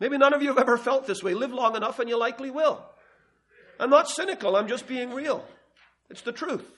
Maybe 0.00 0.18
none 0.18 0.34
of 0.34 0.42
you 0.42 0.48
have 0.48 0.58
ever 0.58 0.76
felt 0.76 1.06
this 1.06 1.22
way. 1.22 1.32
Live 1.32 1.52
long 1.52 1.74
enough 1.74 1.98
and 1.98 2.10
you 2.10 2.18
likely 2.18 2.50
will. 2.50 2.84
I'm 3.78 3.88
not 3.88 4.10
cynical, 4.10 4.56
I'm 4.56 4.68
just 4.68 4.86
being 4.86 5.14
real. 5.14 5.42
It's 6.10 6.22
the 6.22 6.32
truth. 6.32 6.70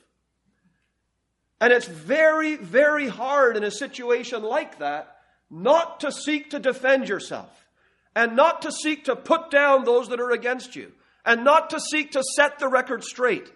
And 1.60 1.72
it's 1.72 1.88
very, 1.88 2.54
very 2.54 3.08
hard 3.08 3.56
in 3.56 3.64
a 3.64 3.70
situation 3.72 4.44
like 4.44 4.78
that 4.78 5.16
not 5.50 5.98
to 6.00 6.12
seek 6.12 6.50
to 6.50 6.60
defend 6.60 7.08
yourself 7.08 7.61
and 8.14 8.36
not 8.36 8.62
to 8.62 8.72
seek 8.72 9.04
to 9.04 9.16
put 9.16 9.50
down 9.50 9.84
those 9.84 10.08
that 10.08 10.20
are 10.20 10.30
against 10.30 10.76
you 10.76 10.92
and 11.24 11.44
not 11.44 11.70
to 11.70 11.80
seek 11.80 12.12
to 12.12 12.22
set 12.36 12.58
the 12.58 12.68
record 12.68 13.04
straight 13.04 13.50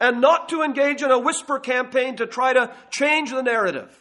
and 0.00 0.20
not 0.20 0.48
to 0.48 0.62
engage 0.62 1.02
in 1.02 1.10
a 1.10 1.18
whisper 1.18 1.58
campaign 1.58 2.16
to 2.16 2.26
try 2.26 2.52
to 2.52 2.74
change 2.90 3.30
the 3.30 3.42
narrative. 3.42 3.96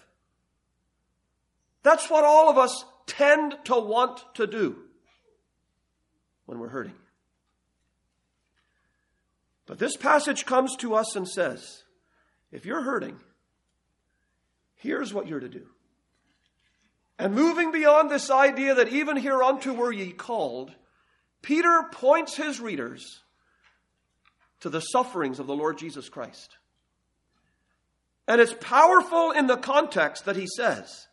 That's 1.84 2.10
what 2.10 2.24
all 2.24 2.50
of 2.50 2.58
us 2.58 2.84
tend 3.06 3.56
to 3.66 3.76
want 3.76 4.22
to 4.36 4.48
do 4.48 4.78
when 6.46 6.60
we're 6.60 6.70
hurting. 6.70 6.96
But 9.66 9.78
this 9.78 9.96
passage 9.96 10.46
comes 10.46 10.76
to 10.78 10.96
us 10.96 11.16
and 11.16 11.28
says, 11.28 11.84
if 12.52 12.66
you're 12.66 12.82
hurting, 12.82 13.20
here's 14.76 15.14
what 15.14 15.28
you're 15.28 15.40
to 15.40 15.50
do. 15.50 15.68
And 17.20 17.36
moving 17.36 17.74
beyond 17.74 18.10
this 18.10 18.32
idea 18.32 18.76
that 18.76 18.88
even 18.88 19.18
hereunto 19.18 19.74
were 19.74 19.92
ye 19.92 20.12
called, 20.12 20.72
Peter 21.42 21.84
points 21.92 22.38
his 22.38 22.62
readers 22.62 23.22
to 24.62 24.70
the 24.70 24.80
sufferings 24.80 25.38
of 25.40 25.46
the 25.46 25.56
Lord 25.56 25.78
Jesus 25.78 26.08
Christ. 26.08 26.56
And 28.26 28.40
it's 28.40 28.56
powerful 28.62 29.32
in 29.32 29.48
the 29.48 29.58
context 29.58 30.26
that 30.26 30.38
he 30.38 30.48
says 30.56 31.08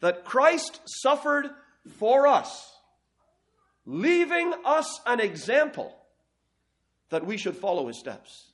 that 0.00 0.24
Christ 0.24 0.80
suffered 0.86 1.50
for 1.98 2.26
us, 2.26 2.72
leaving 3.84 4.54
us 4.64 5.00
an 5.04 5.20
example 5.20 5.94
that 7.10 7.26
we 7.26 7.36
should 7.36 7.56
follow 7.56 7.88
his 7.88 7.98
steps. 7.98 8.46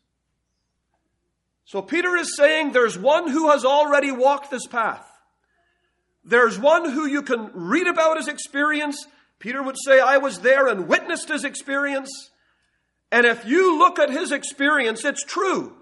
So 1.66 1.82
Peter 1.82 2.16
is 2.16 2.36
saying 2.36 2.72
there's 2.72 2.98
one 2.98 3.30
who 3.30 3.50
has 3.50 3.64
already 3.64 4.10
walked 4.10 4.50
this 4.50 4.66
path. 4.66 5.06
There's 6.26 6.58
one 6.58 6.90
who 6.90 7.06
you 7.06 7.22
can 7.22 7.50
read 7.54 7.86
about 7.86 8.16
his 8.16 8.26
experience. 8.26 9.06
Peter 9.38 9.62
would 9.62 9.76
say, 9.78 10.00
I 10.00 10.18
was 10.18 10.40
there 10.40 10.66
and 10.66 10.88
witnessed 10.88 11.28
his 11.28 11.44
experience. 11.44 12.10
And 13.12 13.24
if 13.24 13.46
you 13.46 13.78
look 13.78 14.00
at 14.00 14.10
his 14.10 14.32
experience, 14.32 15.04
it's 15.04 15.24
true 15.24 15.76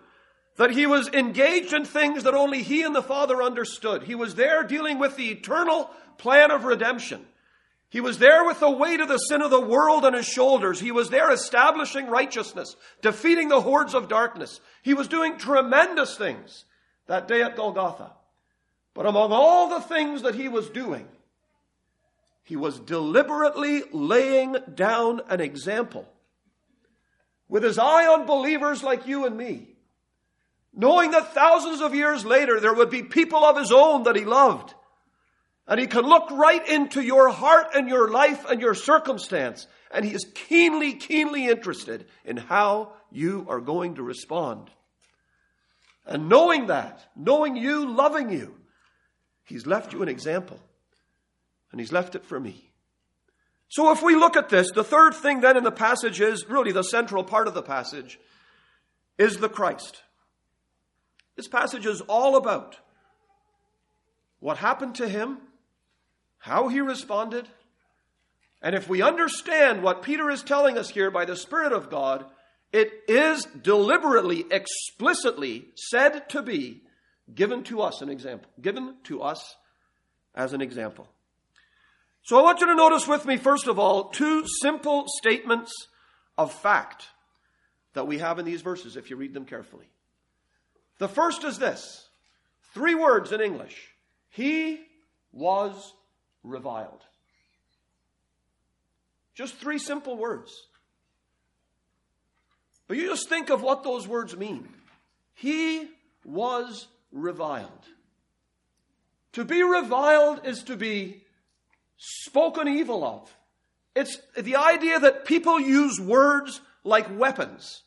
that 0.56 0.72
he 0.72 0.86
was 0.86 1.08
engaged 1.08 1.72
in 1.72 1.86
things 1.86 2.24
that 2.24 2.34
only 2.34 2.62
he 2.62 2.82
and 2.82 2.94
the 2.94 3.02
Father 3.02 3.42
understood. 3.42 4.04
He 4.04 4.14
was 4.14 4.34
there 4.34 4.62
dealing 4.62 4.98
with 4.98 5.16
the 5.16 5.30
eternal 5.30 5.90
plan 6.18 6.50
of 6.50 6.64
redemption. 6.64 7.24
He 7.88 8.00
was 8.00 8.18
there 8.18 8.44
with 8.44 8.60
the 8.60 8.70
weight 8.70 9.00
of 9.00 9.08
the 9.08 9.18
sin 9.18 9.40
of 9.40 9.50
the 9.50 9.60
world 9.60 10.04
on 10.04 10.12
his 10.12 10.26
shoulders. 10.26 10.78
He 10.78 10.92
was 10.92 11.08
there 11.08 11.30
establishing 11.32 12.08
righteousness, 12.08 12.76
defeating 13.00 13.48
the 13.48 13.62
hordes 13.62 13.94
of 13.94 14.08
darkness. 14.08 14.60
He 14.82 14.94
was 14.94 15.08
doing 15.08 15.38
tremendous 15.38 16.16
things 16.18 16.64
that 17.06 17.28
day 17.28 17.42
at 17.42 17.56
Golgotha. 17.56 18.12
But 18.94 19.06
among 19.06 19.32
all 19.32 19.68
the 19.68 19.80
things 19.80 20.22
that 20.22 20.36
he 20.36 20.48
was 20.48 20.70
doing, 20.70 21.06
he 22.44 22.56
was 22.56 22.78
deliberately 22.78 23.82
laying 23.92 24.56
down 24.74 25.20
an 25.28 25.40
example 25.40 26.06
with 27.48 27.62
his 27.62 27.78
eye 27.78 28.06
on 28.06 28.26
believers 28.26 28.82
like 28.82 29.06
you 29.06 29.26
and 29.26 29.36
me, 29.36 29.68
knowing 30.72 31.10
that 31.10 31.34
thousands 31.34 31.80
of 31.80 31.94
years 31.94 32.24
later 32.24 32.60
there 32.60 32.74
would 32.74 32.90
be 32.90 33.02
people 33.02 33.44
of 33.44 33.56
his 33.56 33.72
own 33.72 34.04
that 34.04 34.16
he 34.16 34.24
loved. 34.24 34.74
And 35.66 35.80
he 35.80 35.86
can 35.86 36.04
look 36.04 36.30
right 36.30 36.66
into 36.68 37.00
your 37.00 37.30
heart 37.30 37.68
and 37.74 37.88
your 37.88 38.10
life 38.10 38.44
and 38.48 38.60
your 38.60 38.74
circumstance. 38.74 39.66
And 39.90 40.04
he 40.04 40.12
is 40.12 40.26
keenly, 40.34 40.94
keenly 40.94 41.46
interested 41.46 42.06
in 42.24 42.36
how 42.36 42.92
you 43.10 43.46
are 43.48 43.60
going 43.60 43.94
to 43.94 44.02
respond. 44.02 44.68
And 46.06 46.28
knowing 46.28 46.66
that, 46.66 47.02
knowing 47.16 47.56
you, 47.56 47.94
loving 47.94 48.30
you, 48.30 48.54
he's 49.44 49.66
left 49.66 49.92
you 49.92 50.02
an 50.02 50.08
example. 50.08 50.58
And 51.70 51.80
he's 51.80 51.92
left 51.92 52.14
it 52.14 52.24
for 52.24 52.38
me. 52.38 52.70
So 53.68 53.90
if 53.90 54.02
we 54.02 54.14
look 54.14 54.36
at 54.36 54.48
this, 54.48 54.70
the 54.72 54.84
third 54.84 55.14
thing 55.14 55.40
then 55.40 55.56
in 55.56 55.64
the 55.64 55.72
passage 55.72 56.20
is 56.20 56.48
really 56.48 56.70
the 56.70 56.82
central 56.82 57.24
part 57.24 57.48
of 57.48 57.54
the 57.54 57.62
passage 57.62 58.20
is 59.18 59.38
the 59.38 59.48
Christ. 59.48 60.02
This 61.36 61.48
passage 61.48 61.86
is 61.86 62.00
all 62.02 62.36
about 62.36 62.78
what 64.38 64.58
happened 64.58 64.94
to 64.96 65.08
him, 65.08 65.38
how 66.38 66.68
he 66.68 66.80
responded, 66.80 67.48
and 68.64 68.74
if 68.74 68.88
we 68.88 69.02
understand 69.02 69.82
what 69.82 70.02
Peter 70.02 70.30
is 70.30 70.42
telling 70.42 70.78
us 70.78 70.88
here 70.88 71.10
by 71.10 71.26
the 71.26 71.36
Spirit 71.36 71.74
of 71.74 71.90
God, 71.90 72.24
it 72.72 72.90
is 73.06 73.46
deliberately, 73.60 74.46
explicitly 74.50 75.68
said 75.74 76.30
to 76.30 76.40
be 76.40 76.80
given 77.32 77.62
to 77.64 77.82
us 77.82 78.02
an 78.02 78.08
example, 78.08 78.50
given 78.60 78.96
to 79.04 79.22
us 79.22 79.56
as 80.34 80.52
an 80.52 80.60
example. 80.60 81.08
So 82.22 82.38
I 82.38 82.42
want 82.42 82.60
you 82.60 82.66
to 82.66 82.74
notice 82.74 83.06
with 83.06 83.26
me, 83.26 83.36
first 83.36 83.66
of 83.66 83.78
all, 83.78 84.04
two 84.08 84.46
simple 84.62 85.04
statements 85.06 85.72
of 86.36 86.52
fact 86.52 87.04
that 87.92 88.06
we 88.06 88.18
have 88.18 88.38
in 88.38 88.44
these 88.44 88.62
verses 88.62 88.96
if 88.96 89.10
you 89.10 89.16
read 89.16 89.34
them 89.34 89.44
carefully. 89.44 89.86
The 90.98 91.08
first 91.08 91.44
is 91.44 91.58
this 91.58 92.08
three 92.72 92.94
words 92.94 93.32
in 93.32 93.40
English 93.40 93.90
He 94.30 94.80
was 95.32 95.94
reviled. 96.42 97.02
Just 99.34 99.56
three 99.56 99.78
simple 99.78 100.16
words. 100.16 100.52
But 102.86 102.96
you 102.96 103.08
just 103.08 103.28
think 103.28 103.50
of 103.50 103.62
what 103.62 103.82
those 103.82 104.06
words 104.06 104.36
mean. 104.36 104.68
He 105.34 105.88
was 106.24 106.86
reviled. 107.14 107.70
To 109.32 109.44
be 109.44 109.62
reviled 109.62 110.44
is 110.44 110.62
to 110.64 110.76
be 110.76 111.22
spoken 111.96 112.68
evil 112.68 113.04
of. 113.04 113.34
It's 113.96 114.18
the 114.36 114.56
idea 114.56 114.98
that 114.98 115.24
people 115.24 115.58
use 115.58 115.98
words 116.00 116.60
like 116.82 117.18
weapons. 117.18 117.82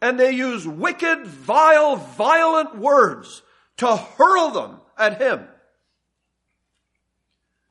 And 0.00 0.18
they 0.18 0.32
use 0.32 0.66
wicked, 0.66 1.26
vile, 1.26 1.96
violent 1.96 2.76
words 2.76 3.42
to 3.78 3.96
hurl 3.96 4.50
them 4.50 4.80
at 4.98 5.20
him. 5.20 5.38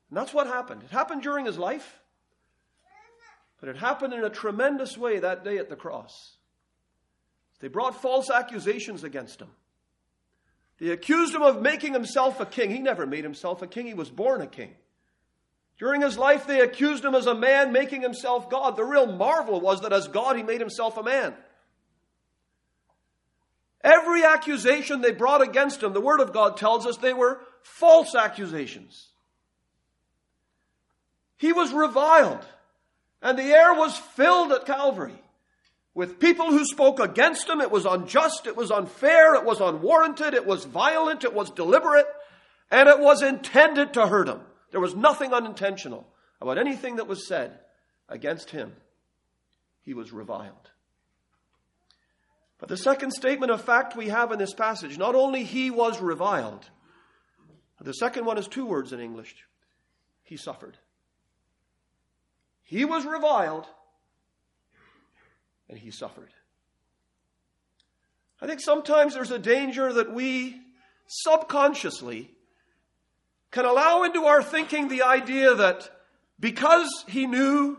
And 0.10 0.18
that's 0.18 0.34
what 0.34 0.48
happened. 0.48 0.84
It 0.84 0.92
happened 0.92 1.24
during 1.24 1.46
his 1.46 1.58
life, 1.58 2.00
but 3.60 3.70
it 3.70 3.78
happened 3.78 4.14
in 4.14 4.24
a 4.24 4.30
tremendous 4.30 4.98
way 4.98 5.20
that 5.20 5.44
day 5.44 5.58
at 5.58 5.70
the 5.70 5.76
cross. 5.76 6.38
They 7.60 7.68
brought 7.68 8.02
false 8.02 8.30
accusations 8.30 9.04
against 9.04 9.42
him. 9.42 9.50
They 10.82 10.90
accused 10.90 11.36
him 11.36 11.44
of 11.44 11.62
making 11.62 11.94
himself 11.94 12.40
a 12.40 12.46
king. 12.46 12.72
He 12.72 12.80
never 12.80 13.06
made 13.06 13.24
himself 13.24 13.62
a 13.62 13.68
king, 13.68 13.86
he 13.86 13.94
was 13.94 14.10
born 14.10 14.42
a 14.42 14.48
king. 14.48 14.74
During 15.78 16.02
his 16.02 16.18
life, 16.18 16.48
they 16.48 16.60
accused 16.60 17.06
him 17.06 17.14
as 17.14 17.28
a 17.28 17.36
man 17.36 17.72
making 17.72 18.02
himself 18.02 18.50
God. 18.50 18.76
The 18.76 18.84
real 18.84 19.06
marvel 19.06 19.62
was 19.62 19.82
that 19.82 19.94
as 19.94 20.08
God, 20.08 20.38
he 20.38 20.44
made 20.44 20.60
himself 20.60 20.98
a 20.98 21.04
man. 21.04 21.36
Every 23.84 24.24
accusation 24.24 25.02
they 25.02 25.12
brought 25.12 25.44
against 25.44 25.84
him, 25.84 25.94
the 25.94 26.02
Word 26.02 26.20
of 26.20 26.34
God 26.34 26.58
tells 26.58 26.88
us 26.88 26.98
they 26.98 27.14
were 27.14 27.42
false 27.62 28.16
accusations. 28.16 29.10
He 31.38 31.54
was 31.54 31.72
reviled, 31.72 32.44
and 33.22 33.38
the 33.38 33.44
air 33.44 33.74
was 33.76 33.96
filled 33.98 34.52
at 34.52 34.66
Calvary 34.66 35.22
with 35.94 36.20
people 36.20 36.52
who 36.52 36.66
spoke 36.66 37.00
against 37.00 37.50
him. 37.50 37.62
It 37.62 37.72
was 37.72 37.86
unjust, 37.86 38.48
it 38.48 38.56
was 38.56 38.72
unfair, 38.72 39.36
it 39.36 39.46
was 39.46 39.60
unwarranted, 39.60 40.34
it 40.34 40.46
was 40.46 40.66
violent, 40.66 41.24
it 41.24 41.34
was 41.34 41.50
deliberate, 41.50 42.08
and 42.70 42.88
it 42.88 43.00
was 43.00 43.22
intended 43.22 43.94
to 43.94 44.08
hurt 44.08 44.28
him. 44.28 44.42
There 44.72 44.80
was 44.80 44.96
nothing 44.96 45.34
unintentional 45.34 46.08
about 46.40 46.58
anything 46.58 46.96
that 46.96 47.08
was 47.08 47.28
said 47.28 47.60
against 48.08 48.52
him. 48.52 48.74
He 49.82 49.94
was 49.94 50.12
reviled. 50.12 50.70
But 52.60 52.70
the 52.70 52.78
second 52.78 53.12
statement 53.12 53.52
of 53.52 53.64
fact 53.64 53.98
we 53.98 54.10
have 54.10 54.32
in 54.32 54.40
this 54.40 54.54
passage, 54.54 54.98
not 54.98 55.16
only 55.16 55.44
he 55.44 55.72
was 55.72 56.00
reviled, 56.00 56.70
the 57.82 57.94
second 57.94 58.26
one 58.26 58.38
is 58.38 58.48
two 58.48 58.66
words 58.66 58.94
in 58.94 59.00
English. 59.00 59.36
He 60.24 60.38
suffered. 60.38 60.78
He 62.62 62.86
was 62.86 63.06
reviled 63.06 63.68
and 65.72 65.80
he 65.80 65.90
suffered. 65.90 66.30
I 68.42 68.46
think 68.46 68.60
sometimes 68.60 69.14
there's 69.14 69.32
a 69.32 69.40
danger 69.40 69.94
that 69.94 70.14
we 70.14 70.60
subconsciously 71.08 72.30
can 73.52 73.66
allow 73.66 74.04
into 74.04 74.26
our 74.26 74.44
thinking 74.44 74.88
the 74.88 75.04
idea 75.04 75.56
that 75.56 75.90
because 76.40 77.06
he 77.08 77.26
knew 77.26 77.78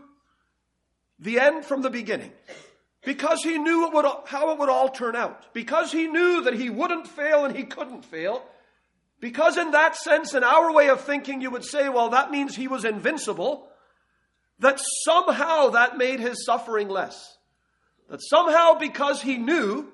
the 1.19 1.39
end 1.39 1.65
from 1.65 1.81
the 1.81 1.89
beginning, 1.89 2.31
because 3.05 3.43
he 3.43 3.57
knew 3.57 3.87
it 3.87 3.93
would, 3.93 4.05
how 4.25 4.51
it 4.51 4.59
would 4.59 4.69
all 4.69 4.89
turn 4.89 5.15
out, 5.15 5.53
because 5.53 5.91
he 5.91 6.07
knew 6.07 6.41
that 6.43 6.53
he 6.53 6.69
wouldn't 6.69 7.07
fail 7.07 7.45
and 7.45 7.55
he 7.55 7.63
couldn't 7.63 8.05
fail, 8.05 8.43
because 9.19 9.57
in 9.57 9.71
that 9.71 9.95
sense, 9.95 10.33
in 10.33 10.43
our 10.43 10.73
way 10.73 10.89
of 10.89 11.01
thinking, 11.01 11.41
you 11.41 11.51
would 11.51 11.65
say, 11.65 11.89
well, 11.89 12.09
that 12.09 12.31
means 12.31 12.55
he 12.55 12.67
was 12.67 12.85
invincible, 12.85 13.67
that 14.59 14.79
somehow 15.03 15.69
that 15.69 15.97
made 15.97 16.19
his 16.19 16.45
suffering 16.45 16.87
less. 16.87 17.37
That 18.13 18.21
somehow, 18.21 18.75
because 18.75 19.23
he 19.23 19.39
knew 19.39 19.87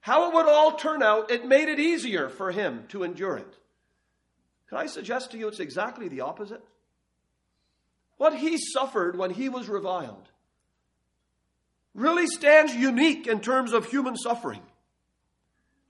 how 0.00 0.26
it 0.28 0.34
would 0.34 0.46
all 0.46 0.72
turn 0.72 1.04
out, 1.04 1.30
it 1.30 1.46
made 1.46 1.68
it 1.68 1.78
easier 1.78 2.28
for 2.28 2.50
him 2.50 2.82
to 2.88 3.04
endure 3.04 3.36
it. 3.36 3.54
Can 4.68 4.78
I 4.78 4.86
suggest 4.86 5.30
to 5.30 5.38
you 5.38 5.46
it's 5.46 5.60
exactly 5.60 6.08
the 6.08 6.22
opposite? 6.22 6.64
What 8.16 8.34
he 8.34 8.58
suffered 8.58 9.16
when 9.16 9.30
he 9.30 9.48
was 9.48 9.68
reviled 9.68 10.30
really 11.94 12.26
stands 12.26 12.74
unique 12.74 13.28
in 13.28 13.38
terms 13.38 13.72
of 13.72 13.86
human 13.86 14.16
suffering. 14.16 14.62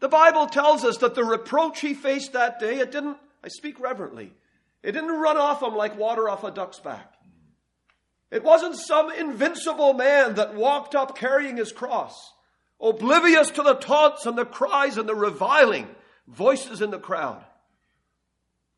The 0.00 0.08
Bible 0.08 0.48
tells 0.48 0.84
us 0.84 0.98
that 0.98 1.14
the 1.14 1.24
reproach 1.24 1.80
he 1.80 1.94
faced 1.94 2.34
that 2.34 2.60
day, 2.60 2.80
it 2.80 2.92
didn't, 2.92 3.16
I 3.42 3.48
speak 3.48 3.80
reverently, 3.80 4.34
it 4.82 4.92
didn't 4.92 5.18
run 5.18 5.38
off 5.38 5.62
him 5.62 5.74
like 5.74 5.98
water 5.98 6.28
off 6.28 6.44
a 6.44 6.50
duck's 6.50 6.78
back. 6.78 7.14
It 8.30 8.44
wasn't 8.44 8.76
some 8.76 9.10
invincible 9.10 9.92
man 9.92 10.34
that 10.34 10.54
walked 10.54 10.94
up 10.94 11.16
carrying 11.16 11.56
his 11.56 11.72
cross, 11.72 12.32
oblivious 12.80 13.50
to 13.50 13.62
the 13.62 13.74
taunts 13.74 14.24
and 14.24 14.38
the 14.38 14.44
cries 14.44 14.96
and 14.96 15.08
the 15.08 15.16
reviling 15.16 15.88
voices 16.28 16.80
in 16.80 16.90
the 16.90 16.98
crowd. 16.98 17.44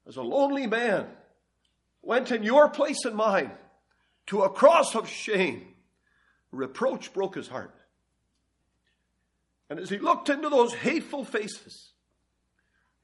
As 0.07 0.17
a 0.17 0.23
lonely 0.23 0.67
man 0.67 1.07
went 2.01 2.31
in 2.31 2.43
your 2.43 2.69
place 2.71 3.05
and 3.05 3.15
mine 3.15 3.53
to 4.27 4.43
a 4.43 4.51
cross 4.51 4.95
of 4.95 5.09
shame, 5.09 5.75
reproach 6.51 7.13
broke 7.13 7.35
his 7.35 7.49
heart. 7.49 7.75
And 9.69 9.79
as 9.79 9.91
he 9.91 9.99
looked 9.99 10.29
into 10.29 10.49
those 10.49 10.75
hateful 10.75 11.25
faces, 11.25 11.93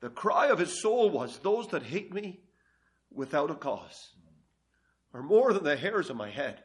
the 0.01 0.11
cry 0.11 0.47
of 0.47 0.59
his 0.59 0.81
soul 0.81 1.11
was, 1.11 1.39
Those 1.39 1.69
that 1.69 1.83
hate 1.83 2.13
me 2.13 2.41
without 3.11 3.51
a 3.51 3.55
cause 3.55 4.13
are 5.15 5.23
more 5.23 5.53
than 5.53 5.65
the 5.65 5.77
hairs 5.77 6.11
of 6.11 6.17
my 6.17 6.31
head. 6.31 6.63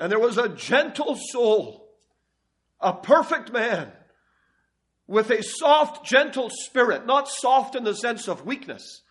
And 0.00 0.12
there 0.12 0.18
was 0.18 0.38
a 0.38 0.48
gentle 0.48 1.16
soul, 1.16 1.88
a 2.80 2.92
perfect 2.92 3.52
man, 3.52 3.90
with 5.06 5.30
a 5.30 5.42
soft, 5.42 6.06
gentle 6.06 6.50
spirit, 6.50 7.06
not 7.06 7.28
soft 7.28 7.74
in 7.74 7.84
the 7.84 7.94
sense 7.94 8.28
of 8.28 8.44
weakness, 8.44 9.02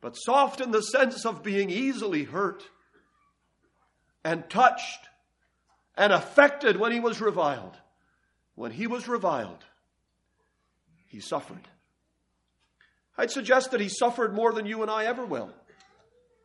but 0.00 0.16
soft 0.16 0.60
in 0.60 0.70
the 0.70 0.82
sense 0.82 1.24
of 1.24 1.42
being 1.42 1.70
easily 1.70 2.24
hurt 2.24 2.62
and 4.24 4.48
touched 4.50 5.08
and 5.96 6.12
affected 6.12 6.76
when 6.76 6.92
he 6.92 7.00
was 7.00 7.20
reviled 7.20 7.76
when 8.56 8.72
he 8.72 8.88
was 8.88 9.06
reviled, 9.06 9.64
he 11.06 11.20
suffered. 11.20 11.68
I'd 13.16 13.30
suggest 13.30 13.70
that 13.70 13.80
he 13.80 13.88
suffered 13.88 14.34
more 14.34 14.52
than 14.52 14.66
you 14.66 14.82
and 14.82 14.90
I 14.90 15.04
ever 15.04 15.24
will, 15.24 15.52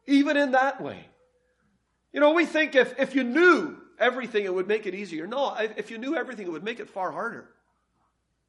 even 0.08 0.38
in 0.38 0.52
that 0.52 0.82
way. 0.82 1.06
You 2.14 2.20
know, 2.20 2.34
we 2.34 2.46
think 2.46 2.76
if, 2.76 3.00
if 3.00 3.16
you 3.16 3.24
knew 3.24 3.78
everything, 4.00 4.44
it 4.44 4.54
would 4.54 4.68
make 4.68 4.86
it 4.86 4.96
easier. 4.96 5.28
No, 5.28 5.56
if 5.56 5.92
you 5.92 5.98
knew 5.98 6.16
everything, 6.16 6.48
it 6.48 6.52
would 6.52 6.64
make 6.64 6.80
it 6.80 6.90
far 6.90 7.12
harder. 7.12 7.50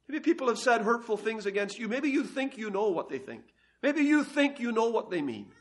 Maybe 0.07 0.19
people 0.19 0.47
have 0.47 0.59
said 0.59 0.81
hurtful 0.81 1.15
things 1.15 1.45
against 1.45 1.79
you. 1.79 1.87
Maybe 1.87 2.09
you 2.09 2.23
think 2.23 2.57
you 2.57 2.69
know 2.69 2.89
what 2.89 3.09
they 3.09 3.19
think. 3.19 3.43
Maybe 3.81 4.01
you 4.01 4.23
think 4.23 4.59
you 4.59 4.71
know 4.71 4.89
what 4.89 5.09
they 5.09 5.21
mean. 5.21 5.51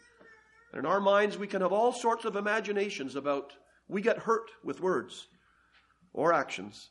And 0.73 0.81
in 0.81 0.87
our 0.87 1.01
minds, 1.01 1.39
we 1.39 1.47
can 1.47 1.61
have 1.61 1.73
all 1.73 1.93
sorts 1.93 2.25
of 2.25 2.35
imaginations 2.35 3.15
about 3.15 3.53
we 3.89 4.01
get 4.01 4.19
hurt 4.19 4.51
with 4.65 4.81
words 4.81 5.29
or 6.13 6.33
actions. 6.33 6.91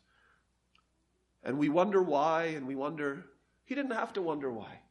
And 1.44 1.58
we 1.58 1.70
wonder 1.70 2.02
why, 2.02 2.46
and 2.46 2.68
we 2.68 2.76
wonder. 2.76 3.26
He 3.66 3.76
didn't 3.76 3.94
have 3.94 4.14
to 4.14 4.22
wonder 4.22 4.52
why. 4.52 4.82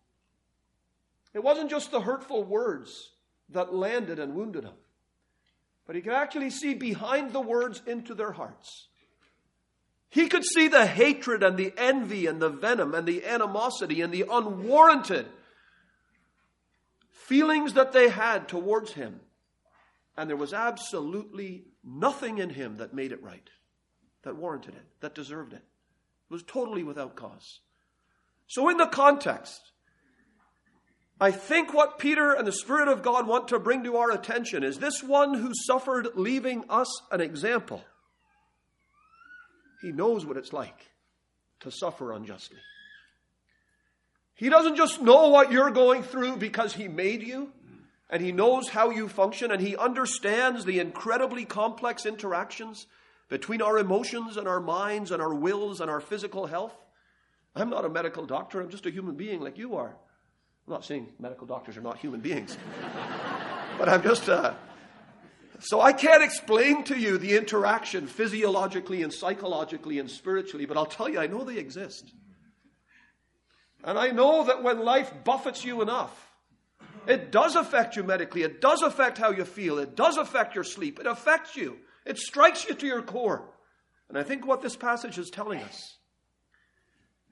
It 1.32 1.44
wasn't 1.44 1.70
just 1.70 1.92
the 1.92 2.00
hurtful 2.00 2.42
words 2.42 3.10
that 3.52 3.74
landed 3.74 4.18
and 4.18 4.34
wounded 4.34 4.64
him, 4.64 4.74
but 5.86 5.96
he 5.96 6.02
could 6.02 6.12
actually 6.12 6.50
see 6.50 6.74
behind 6.74 7.32
the 7.32 7.40
words 7.40 7.82
into 7.86 8.14
their 8.14 8.32
hearts. 8.32 8.88
He 10.08 10.28
could 10.28 10.44
see 10.44 10.66
the 10.68 10.86
hatred 10.86 11.42
and 11.42 11.56
the 11.56 11.72
envy 11.76 12.26
and 12.26 12.42
the 12.42 12.48
venom 12.48 12.94
and 12.94 13.06
the 13.06 13.24
animosity 13.24 14.00
and 14.00 14.12
the 14.12 14.24
unwarranted 14.28 15.26
feelings 17.10 17.74
that 17.74 17.92
they 17.92 18.08
had 18.08 18.48
towards 18.48 18.92
him. 18.92 19.20
And 20.16 20.28
there 20.28 20.36
was 20.36 20.52
absolutely 20.52 21.64
nothing 21.84 22.38
in 22.38 22.50
him 22.50 22.78
that 22.78 22.92
made 22.92 23.12
it 23.12 23.22
right, 23.22 23.48
that 24.22 24.36
warranted 24.36 24.74
it, 24.74 24.84
that 25.00 25.14
deserved 25.14 25.52
it. 25.52 25.62
It 26.30 26.32
was 26.32 26.42
totally 26.42 26.82
without 26.82 27.14
cause. 27.14 27.60
So, 28.48 28.68
in 28.68 28.78
the 28.78 28.86
context, 28.86 29.60
I 31.20 31.32
think 31.32 31.74
what 31.74 31.98
Peter 31.98 32.32
and 32.32 32.46
the 32.46 32.52
Spirit 32.52 32.88
of 32.88 33.02
God 33.02 33.26
want 33.26 33.48
to 33.48 33.58
bring 33.58 33.84
to 33.84 33.98
our 33.98 34.10
attention 34.10 34.64
is 34.64 34.78
this 34.78 35.02
one 35.02 35.34
who 35.34 35.52
suffered, 35.66 36.08
leaving 36.14 36.64
us 36.70 36.88
an 37.10 37.20
example. 37.20 37.84
He 39.82 39.92
knows 39.92 40.24
what 40.24 40.38
it's 40.38 40.52
like 40.52 40.90
to 41.60 41.70
suffer 41.70 42.12
unjustly. 42.12 42.58
He 44.34 44.48
doesn't 44.48 44.76
just 44.76 45.02
know 45.02 45.28
what 45.28 45.52
you're 45.52 45.70
going 45.70 46.02
through 46.02 46.36
because 46.36 46.72
He 46.72 46.88
made 46.88 47.22
you 47.22 47.52
and 48.08 48.22
He 48.22 48.32
knows 48.32 48.70
how 48.70 48.88
you 48.88 49.06
function 49.06 49.50
and 49.50 49.60
He 49.60 49.76
understands 49.76 50.64
the 50.64 50.78
incredibly 50.78 51.44
complex 51.44 52.06
interactions 52.06 52.86
between 53.28 53.60
our 53.60 53.78
emotions 53.78 54.38
and 54.38 54.48
our 54.48 54.60
minds 54.60 55.10
and 55.10 55.20
our 55.20 55.34
wills 55.34 55.82
and 55.82 55.90
our 55.90 56.00
physical 56.00 56.46
health. 56.46 56.74
I'm 57.54 57.68
not 57.68 57.84
a 57.84 57.90
medical 57.90 58.24
doctor, 58.24 58.62
I'm 58.62 58.70
just 58.70 58.86
a 58.86 58.90
human 58.90 59.16
being 59.16 59.40
like 59.42 59.58
you 59.58 59.76
are. 59.76 59.96
I'm 60.70 60.74
not 60.74 60.84
saying 60.84 61.08
medical 61.18 61.48
doctors 61.48 61.76
are 61.76 61.80
not 61.80 61.98
human 61.98 62.20
beings, 62.20 62.56
but 63.78 63.88
I'm 63.88 64.04
just. 64.04 64.28
Uh, 64.28 64.54
so 65.58 65.80
I 65.80 65.92
can't 65.92 66.22
explain 66.22 66.84
to 66.84 66.96
you 66.96 67.18
the 67.18 67.36
interaction 67.36 68.06
physiologically 68.06 69.02
and 69.02 69.12
psychologically 69.12 69.98
and 69.98 70.08
spiritually, 70.08 70.66
but 70.66 70.76
I'll 70.76 70.86
tell 70.86 71.08
you, 71.08 71.18
I 71.18 71.26
know 71.26 71.42
they 71.42 71.56
exist. 71.56 72.12
And 73.82 73.98
I 73.98 74.12
know 74.12 74.44
that 74.44 74.62
when 74.62 74.84
life 74.84 75.12
buffets 75.24 75.64
you 75.64 75.82
enough, 75.82 76.30
it 77.08 77.32
does 77.32 77.56
affect 77.56 77.96
you 77.96 78.04
medically. 78.04 78.42
It 78.42 78.60
does 78.60 78.82
affect 78.82 79.18
how 79.18 79.32
you 79.32 79.44
feel. 79.44 79.80
It 79.80 79.96
does 79.96 80.18
affect 80.18 80.54
your 80.54 80.62
sleep. 80.62 81.00
It 81.00 81.06
affects 81.08 81.56
you. 81.56 81.78
It 82.06 82.16
strikes 82.16 82.68
you 82.68 82.76
to 82.76 82.86
your 82.86 83.02
core. 83.02 83.42
And 84.08 84.16
I 84.16 84.22
think 84.22 84.46
what 84.46 84.62
this 84.62 84.76
passage 84.76 85.18
is 85.18 85.30
telling 85.30 85.58
us 85.62 85.96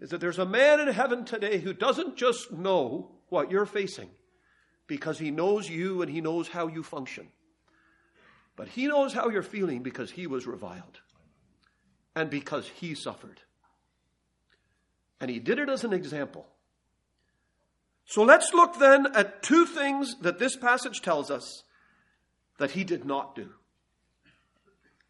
is 0.00 0.10
that 0.10 0.20
there's 0.20 0.40
a 0.40 0.44
man 0.44 0.80
in 0.80 0.88
heaven 0.88 1.24
today 1.24 1.58
who 1.58 1.72
doesn't 1.72 2.16
just 2.16 2.50
know 2.50 3.12
what 3.28 3.50
you're 3.50 3.66
facing 3.66 4.10
because 4.86 5.18
he 5.18 5.30
knows 5.30 5.68
you 5.68 6.02
and 6.02 6.10
he 6.10 6.20
knows 6.20 6.48
how 6.48 6.66
you 6.66 6.82
function, 6.82 7.28
but 8.56 8.68
he 8.68 8.86
knows 8.86 9.12
how 9.12 9.28
you're 9.28 9.42
feeling 9.42 9.82
because 9.82 10.10
he 10.10 10.26
was 10.26 10.46
reviled 10.46 11.00
and 12.16 12.30
because 12.30 12.66
he 12.66 12.94
suffered. 12.94 13.40
And 15.20 15.30
he 15.30 15.38
did 15.38 15.58
it 15.58 15.68
as 15.68 15.84
an 15.84 15.92
example. 15.92 16.46
So 18.06 18.22
let's 18.22 18.54
look 18.54 18.78
then 18.78 19.06
at 19.14 19.42
two 19.42 19.66
things 19.66 20.16
that 20.22 20.38
this 20.38 20.56
passage 20.56 21.02
tells 21.02 21.30
us 21.30 21.64
that 22.58 22.70
he 22.70 22.82
did 22.82 23.04
not 23.04 23.34
do. 23.34 23.50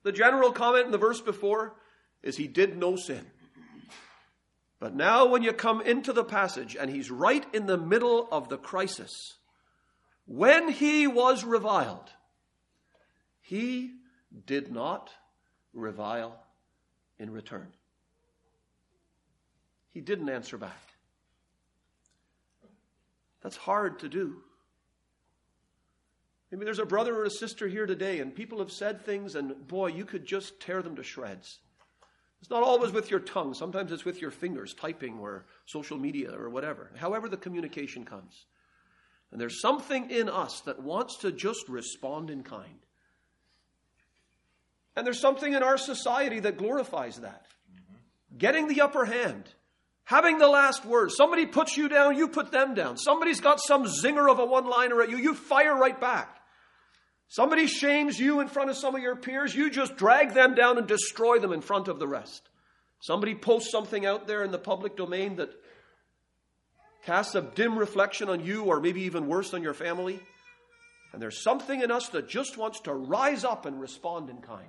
The 0.02 0.12
general 0.12 0.52
comment 0.52 0.87
in 0.87 0.92
the 0.92 0.98
verse 0.98 1.20
before 1.20 1.74
is 2.22 2.37
he 2.37 2.48
did 2.48 2.76
no 2.76 2.96
sin. 2.96 3.24
But 4.80 4.94
now, 4.94 5.26
when 5.26 5.42
you 5.42 5.52
come 5.52 5.80
into 5.80 6.12
the 6.12 6.24
passage 6.24 6.76
and 6.78 6.88
he's 6.88 7.10
right 7.10 7.44
in 7.52 7.66
the 7.66 7.78
middle 7.78 8.28
of 8.30 8.48
the 8.48 8.58
crisis, 8.58 9.34
when 10.26 10.68
he 10.68 11.06
was 11.06 11.44
reviled, 11.44 12.10
he 13.40 13.94
did 14.46 14.70
not 14.70 15.10
revile 15.72 16.38
in 17.18 17.30
return. 17.30 17.68
He 19.90 20.00
didn't 20.00 20.28
answer 20.28 20.58
back. 20.58 20.94
That's 23.42 23.56
hard 23.56 24.00
to 24.00 24.08
do. 24.08 24.36
Maybe 26.50 26.64
there's 26.64 26.78
a 26.78 26.86
brother 26.86 27.16
or 27.16 27.24
a 27.24 27.30
sister 27.30 27.68
here 27.68 27.86
today, 27.86 28.20
and 28.20 28.34
people 28.34 28.58
have 28.60 28.72
said 28.72 29.04
things, 29.04 29.34
and 29.34 29.66
boy, 29.66 29.88
you 29.88 30.04
could 30.04 30.24
just 30.24 30.60
tear 30.60 30.82
them 30.82 30.96
to 30.96 31.02
shreds. 31.02 31.58
It's 32.40 32.51
not 32.51 32.62
always 32.62 32.92
with 32.92 33.11
your 33.11 33.20
tongue, 33.20 33.55
sometimes 33.55 33.90
it's 33.90 34.05
with 34.05 34.20
your 34.20 34.31
fingers, 34.31 34.74
typing 34.74 35.18
or 35.18 35.46
social 35.66 35.98
media 35.98 36.33
or 36.33 36.48
whatever, 36.48 36.90
however 36.96 37.29
the 37.29 37.37
communication 37.37 38.05
comes. 38.05 38.46
And 39.33 39.40
there's 39.40 39.61
something 39.61 40.11
in 40.11 40.29
us 40.29 40.61
that 40.61 40.83
wants 40.83 41.18
to 41.18 41.33
just 41.33 41.68
respond 41.68 42.31
in 42.31 42.42
kind. 42.42 42.79
And 44.96 45.07
there's 45.07 45.20
something 45.20 45.53
in 45.53 45.62
our 45.62 45.79
society 45.79 46.40
that 46.40 46.57
glorifies 46.57 47.18
that. 47.18 47.46
Mm-hmm. 47.70 48.38
Getting 48.38 48.68
the 48.68 48.81
upper 48.81 49.05
hand, 49.05 49.44
having 50.05 50.38
the 50.38 50.48
last 50.48 50.85
word. 50.85 51.11
Somebody 51.12 51.44
puts 51.44 51.77
you 51.77 51.88
down, 51.88 52.16
you 52.16 52.29
put 52.29 52.51
them 52.51 52.74
down. 52.74 52.96
Somebody's 52.96 53.40
got 53.40 53.61
some 53.61 53.85
zinger 53.85 54.31
of 54.31 54.38
a 54.38 54.46
one 54.46 54.66
liner 54.66 55.03
at 55.03 55.11
you, 55.11 55.18
you 55.18 55.35
fire 55.35 55.77
right 55.77 56.01
back. 56.01 56.38
Somebody 57.28 57.66
shames 57.66 58.18
you 58.18 58.40
in 58.40 58.48
front 58.48 58.70
of 58.70 58.76
some 58.76 58.94
of 58.94 59.02
your 59.02 59.16
peers, 59.16 59.54
you 59.54 59.70
just 59.70 59.96
drag 59.96 60.32
them 60.32 60.54
down 60.54 60.78
and 60.78 60.86
destroy 60.86 61.38
them 61.38 61.52
in 61.52 61.60
front 61.60 61.88
of 61.88 61.98
the 61.98 62.08
rest. 62.08 62.48
Somebody 63.00 63.34
posts 63.34 63.70
something 63.70 64.06
out 64.06 64.26
there 64.26 64.42
in 64.42 64.50
the 64.50 64.58
public 64.58 64.96
domain 64.96 65.36
that 65.36 65.50
casts 67.04 67.34
a 67.34 67.42
dim 67.42 67.78
reflection 67.78 68.28
on 68.28 68.44
you, 68.44 68.64
or 68.64 68.80
maybe 68.80 69.02
even 69.02 69.28
worse, 69.28 69.54
on 69.54 69.62
your 69.62 69.74
family. 69.74 70.20
And 71.12 71.22
there's 71.22 71.42
something 71.42 71.80
in 71.80 71.90
us 71.90 72.08
that 72.08 72.28
just 72.28 72.56
wants 72.56 72.80
to 72.80 72.94
rise 72.94 73.44
up 73.44 73.66
and 73.66 73.80
respond 73.80 74.30
in 74.30 74.38
kind. 74.38 74.68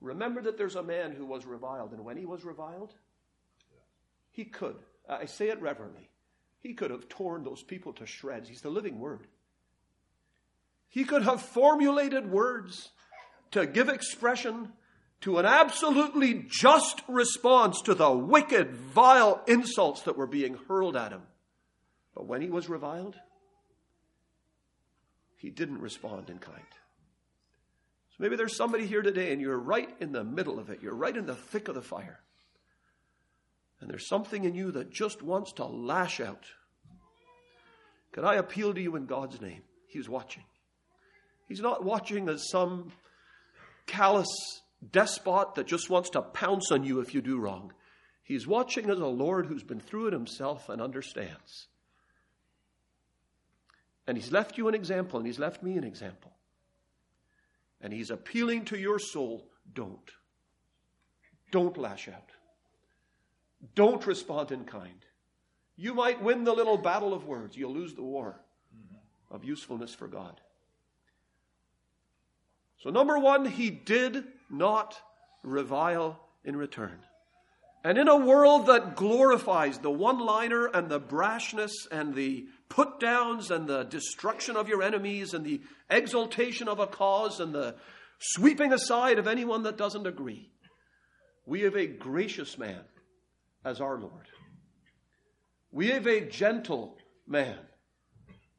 Remember 0.00 0.42
that 0.42 0.58
there's 0.58 0.76
a 0.76 0.82
man 0.82 1.12
who 1.12 1.24
was 1.24 1.46
reviled, 1.46 1.92
and 1.92 2.04
when 2.04 2.16
he 2.16 2.26
was 2.26 2.44
reviled, 2.44 2.94
he 4.30 4.44
could, 4.44 4.76
I 5.08 5.24
say 5.24 5.48
it 5.48 5.60
reverently, 5.60 6.10
he 6.60 6.74
could 6.74 6.90
have 6.90 7.08
torn 7.08 7.44
those 7.44 7.62
people 7.62 7.94
to 7.94 8.06
shreds. 8.06 8.48
He's 8.48 8.60
the 8.60 8.70
living 8.70 8.98
word. 8.98 9.26
He 10.94 11.02
could 11.02 11.24
have 11.24 11.42
formulated 11.42 12.30
words 12.30 12.90
to 13.50 13.66
give 13.66 13.88
expression 13.88 14.68
to 15.22 15.38
an 15.38 15.44
absolutely 15.44 16.46
just 16.46 17.02
response 17.08 17.82
to 17.82 17.96
the 17.96 18.12
wicked, 18.12 18.70
vile 18.70 19.42
insults 19.48 20.02
that 20.02 20.16
were 20.16 20.28
being 20.28 20.56
hurled 20.68 20.94
at 20.94 21.10
him. 21.10 21.22
But 22.14 22.28
when 22.28 22.42
he 22.42 22.48
was 22.48 22.68
reviled, 22.68 23.16
he 25.36 25.50
didn't 25.50 25.80
respond 25.80 26.30
in 26.30 26.38
kind. 26.38 26.62
So 28.10 28.16
maybe 28.20 28.36
there's 28.36 28.56
somebody 28.56 28.86
here 28.86 29.02
today 29.02 29.32
and 29.32 29.40
you're 29.40 29.58
right 29.58 29.92
in 29.98 30.12
the 30.12 30.22
middle 30.22 30.60
of 30.60 30.70
it. 30.70 30.80
You're 30.80 30.94
right 30.94 31.16
in 31.16 31.26
the 31.26 31.34
thick 31.34 31.66
of 31.66 31.74
the 31.74 31.82
fire. 31.82 32.20
And 33.80 33.90
there's 33.90 34.06
something 34.06 34.44
in 34.44 34.54
you 34.54 34.70
that 34.70 34.92
just 34.92 35.22
wants 35.22 35.54
to 35.54 35.64
lash 35.64 36.20
out. 36.20 36.44
Could 38.12 38.22
I 38.22 38.36
appeal 38.36 38.72
to 38.72 38.80
you 38.80 38.94
in 38.94 39.06
God's 39.06 39.40
name? 39.40 39.62
He's 39.88 40.08
watching. 40.08 40.44
He's 41.48 41.60
not 41.60 41.84
watching 41.84 42.28
as 42.28 42.48
some 42.50 42.92
callous 43.86 44.28
despot 44.92 45.54
that 45.54 45.66
just 45.66 45.90
wants 45.90 46.10
to 46.10 46.22
pounce 46.22 46.70
on 46.70 46.84
you 46.84 47.00
if 47.00 47.14
you 47.14 47.20
do 47.20 47.38
wrong. 47.38 47.72
He's 48.22 48.46
watching 48.46 48.88
as 48.88 48.98
a 48.98 49.06
Lord 49.06 49.46
who's 49.46 49.62
been 49.62 49.80
through 49.80 50.08
it 50.08 50.12
himself 50.12 50.68
and 50.68 50.80
understands. 50.80 51.68
And 54.06 54.16
he's 54.16 54.32
left 54.32 54.58
you 54.58 54.68
an 54.68 54.74
example, 54.74 55.18
and 55.18 55.26
he's 55.26 55.38
left 55.38 55.62
me 55.62 55.76
an 55.76 55.84
example. 55.84 56.32
And 57.80 57.92
he's 57.92 58.10
appealing 58.10 58.64
to 58.66 58.78
your 58.78 58.98
soul 58.98 59.46
don't. 59.72 60.10
Don't 61.50 61.76
lash 61.76 62.08
out. 62.08 62.30
Don't 63.74 64.06
respond 64.06 64.52
in 64.52 64.64
kind. 64.64 65.04
You 65.76 65.94
might 65.94 66.22
win 66.22 66.44
the 66.44 66.52
little 66.52 66.78
battle 66.78 67.14
of 67.14 67.26
words, 67.26 67.56
you'll 67.56 67.74
lose 67.74 67.94
the 67.94 68.02
war 68.02 68.40
of 69.30 69.44
usefulness 69.44 69.94
for 69.94 70.06
God. 70.06 70.40
So, 72.84 72.90
number 72.90 73.18
one, 73.18 73.46
he 73.46 73.70
did 73.70 74.24
not 74.50 75.00
revile 75.42 76.20
in 76.44 76.54
return. 76.54 76.98
And 77.82 77.96
in 77.96 78.08
a 78.08 78.16
world 78.16 78.66
that 78.66 78.94
glorifies 78.94 79.78
the 79.78 79.90
one 79.90 80.18
liner 80.18 80.66
and 80.66 80.90
the 80.90 81.00
brashness 81.00 81.72
and 81.90 82.14
the 82.14 82.46
put 82.68 83.00
downs 83.00 83.50
and 83.50 83.66
the 83.66 83.84
destruction 83.84 84.54
of 84.54 84.68
your 84.68 84.82
enemies 84.82 85.32
and 85.32 85.46
the 85.46 85.62
exaltation 85.88 86.68
of 86.68 86.78
a 86.78 86.86
cause 86.86 87.40
and 87.40 87.54
the 87.54 87.74
sweeping 88.18 88.70
aside 88.70 89.18
of 89.18 89.26
anyone 89.26 89.62
that 89.62 89.78
doesn't 89.78 90.06
agree, 90.06 90.50
we 91.46 91.62
have 91.62 91.76
a 91.76 91.86
gracious 91.86 92.58
man 92.58 92.82
as 93.64 93.80
our 93.80 93.98
Lord. 93.98 94.28
We 95.72 95.88
have 95.88 96.06
a 96.06 96.20
gentle 96.20 96.98
man 97.26 97.56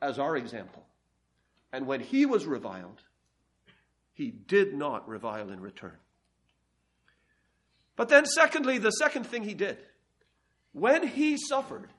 as 0.01 0.17
our 0.17 0.35
example. 0.35 0.83
And 1.71 1.85
when 1.85 1.99
he 1.99 2.25
was 2.25 2.47
reviled, 2.47 3.01
he 4.15 4.31
did 4.31 4.73
not 4.73 5.07
revile 5.07 5.49
in 5.49 5.59
return. 5.59 5.97
But 7.97 8.07
then, 8.09 8.25
secondly, 8.25 8.77
the 8.77 8.91
second 8.91 9.25
thing 9.25 9.43
he 9.43 9.53
did, 9.53 9.77
when 10.71 11.05
he 11.05 11.37
suffered, 11.37 11.89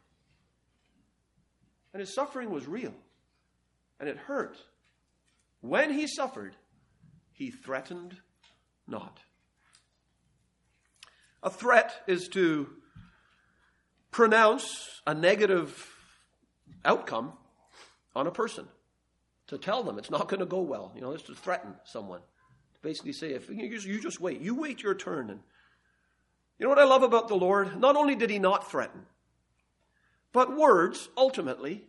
and 1.92 2.00
his 2.00 2.14
suffering 2.14 2.50
was 2.50 2.66
real, 2.66 2.94
and 4.00 4.08
it 4.08 4.16
hurt, 4.16 4.56
when 5.60 5.92
he 5.92 6.06
suffered, 6.06 6.56
he 7.32 7.50
threatened 7.50 8.16
not. 8.88 9.18
A 11.42 11.50
threat 11.50 12.02
is 12.06 12.28
to 12.28 12.68
pronounce 14.10 15.02
a 15.06 15.12
negative 15.12 15.94
outcome 16.82 17.34
on 18.14 18.26
a 18.26 18.30
person 18.30 18.66
to 19.48 19.58
tell 19.58 19.82
them 19.82 19.98
it's 19.98 20.10
not 20.10 20.28
going 20.28 20.40
to 20.40 20.46
go 20.46 20.60
well. 20.60 20.92
You 20.94 21.00
know, 21.00 21.12
it's 21.12 21.24
to 21.24 21.34
threaten 21.34 21.74
someone. 21.84 22.20
To 22.20 22.80
basically 22.82 23.12
say, 23.12 23.32
if 23.32 23.48
you 23.48 23.70
just, 23.70 23.86
you 23.86 24.00
just 24.00 24.20
wait, 24.20 24.40
you 24.40 24.54
wait 24.54 24.82
your 24.82 24.94
turn. 24.94 25.30
And 25.30 25.40
you 26.58 26.64
know 26.64 26.70
what 26.70 26.78
I 26.78 26.84
love 26.84 27.02
about 27.02 27.28
the 27.28 27.36
Lord? 27.36 27.78
Not 27.78 27.96
only 27.96 28.14
did 28.14 28.30
he 28.30 28.38
not 28.38 28.70
threaten, 28.70 29.06
but 30.32 30.56
words, 30.56 31.08
ultimately, 31.16 31.84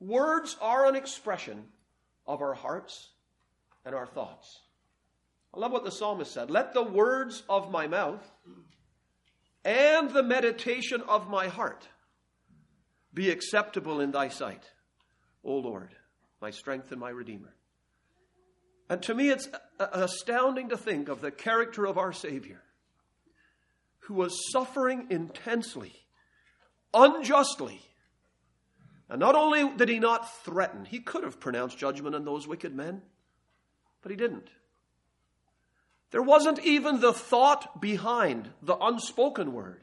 words 0.00 0.56
are 0.60 0.86
an 0.86 0.96
expression 0.96 1.64
of 2.26 2.42
our 2.42 2.54
hearts 2.54 3.10
and 3.84 3.94
our 3.94 4.06
thoughts. 4.06 4.60
I 5.54 5.60
love 5.60 5.72
what 5.72 5.84
the 5.84 5.90
psalmist 5.90 6.32
said. 6.32 6.50
Let 6.50 6.74
the 6.74 6.82
words 6.82 7.42
of 7.48 7.70
my 7.70 7.86
mouth 7.86 8.22
and 9.64 10.10
the 10.10 10.22
meditation 10.22 11.02
of 11.08 11.28
my 11.28 11.48
heart 11.48 11.88
be 13.14 13.30
acceptable 13.30 14.00
in 14.00 14.12
thy 14.12 14.28
sight, 14.28 14.62
O 15.42 15.56
Lord, 15.56 15.94
my 16.40 16.50
strength 16.50 16.90
and 16.92 17.00
my 17.00 17.10
Redeemer. 17.10 17.54
And 18.88 19.02
to 19.02 19.14
me, 19.14 19.30
it's 19.30 19.48
astounding 19.78 20.70
to 20.70 20.76
think 20.76 21.08
of 21.08 21.20
the 21.20 21.30
character 21.30 21.84
of 21.84 21.98
our 21.98 22.12
Savior, 22.12 22.62
who 24.00 24.14
was 24.14 24.50
suffering 24.50 25.06
intensely, 25.10 25.92
unjustly. 26.94 27.80
And 29.10 29.20
not 29.20 29.34
only 29.34 29.68
did 29.76 29.88
he 29.88 29.98
not 29.98 30.42
threaten, 30.44 30.84
he 30.84 31.00
could 31.00 31.24
have 31.24 31.40
pronounced 31.40 31.78
judgment 31.78 32.14
on 32.14 32.24
those 32.24 32.46
wicked 32.46 32.74
men, 32.74 33.02
but 34.02 34.10
he 34.10 34.16
didn't. 34.16 34.48
There 36.10 36.22
wasn't 36.22 36.60
even 36.60 37.00
the 37.00 37.12
thought 37.12 37.80
behind 37.80 38.48
the 38.62 38.76
unspoken 38.76 39.52
word 39.52 39.82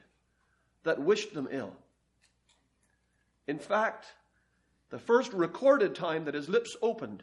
that 0.83 0.99
wished 0.99 1.33
them 1.33 1.47
ill. 1.51 1.75
In 3.47 3.59
fact, 3.59 4.07
the 4.95 4.99
first 4.99 5.33
recorded 5.33 5.93
time 5.93 6.23
that 6.23 6.35
his 6.35 6.47
lips 6.47 6.77
opened. 6.81 7.21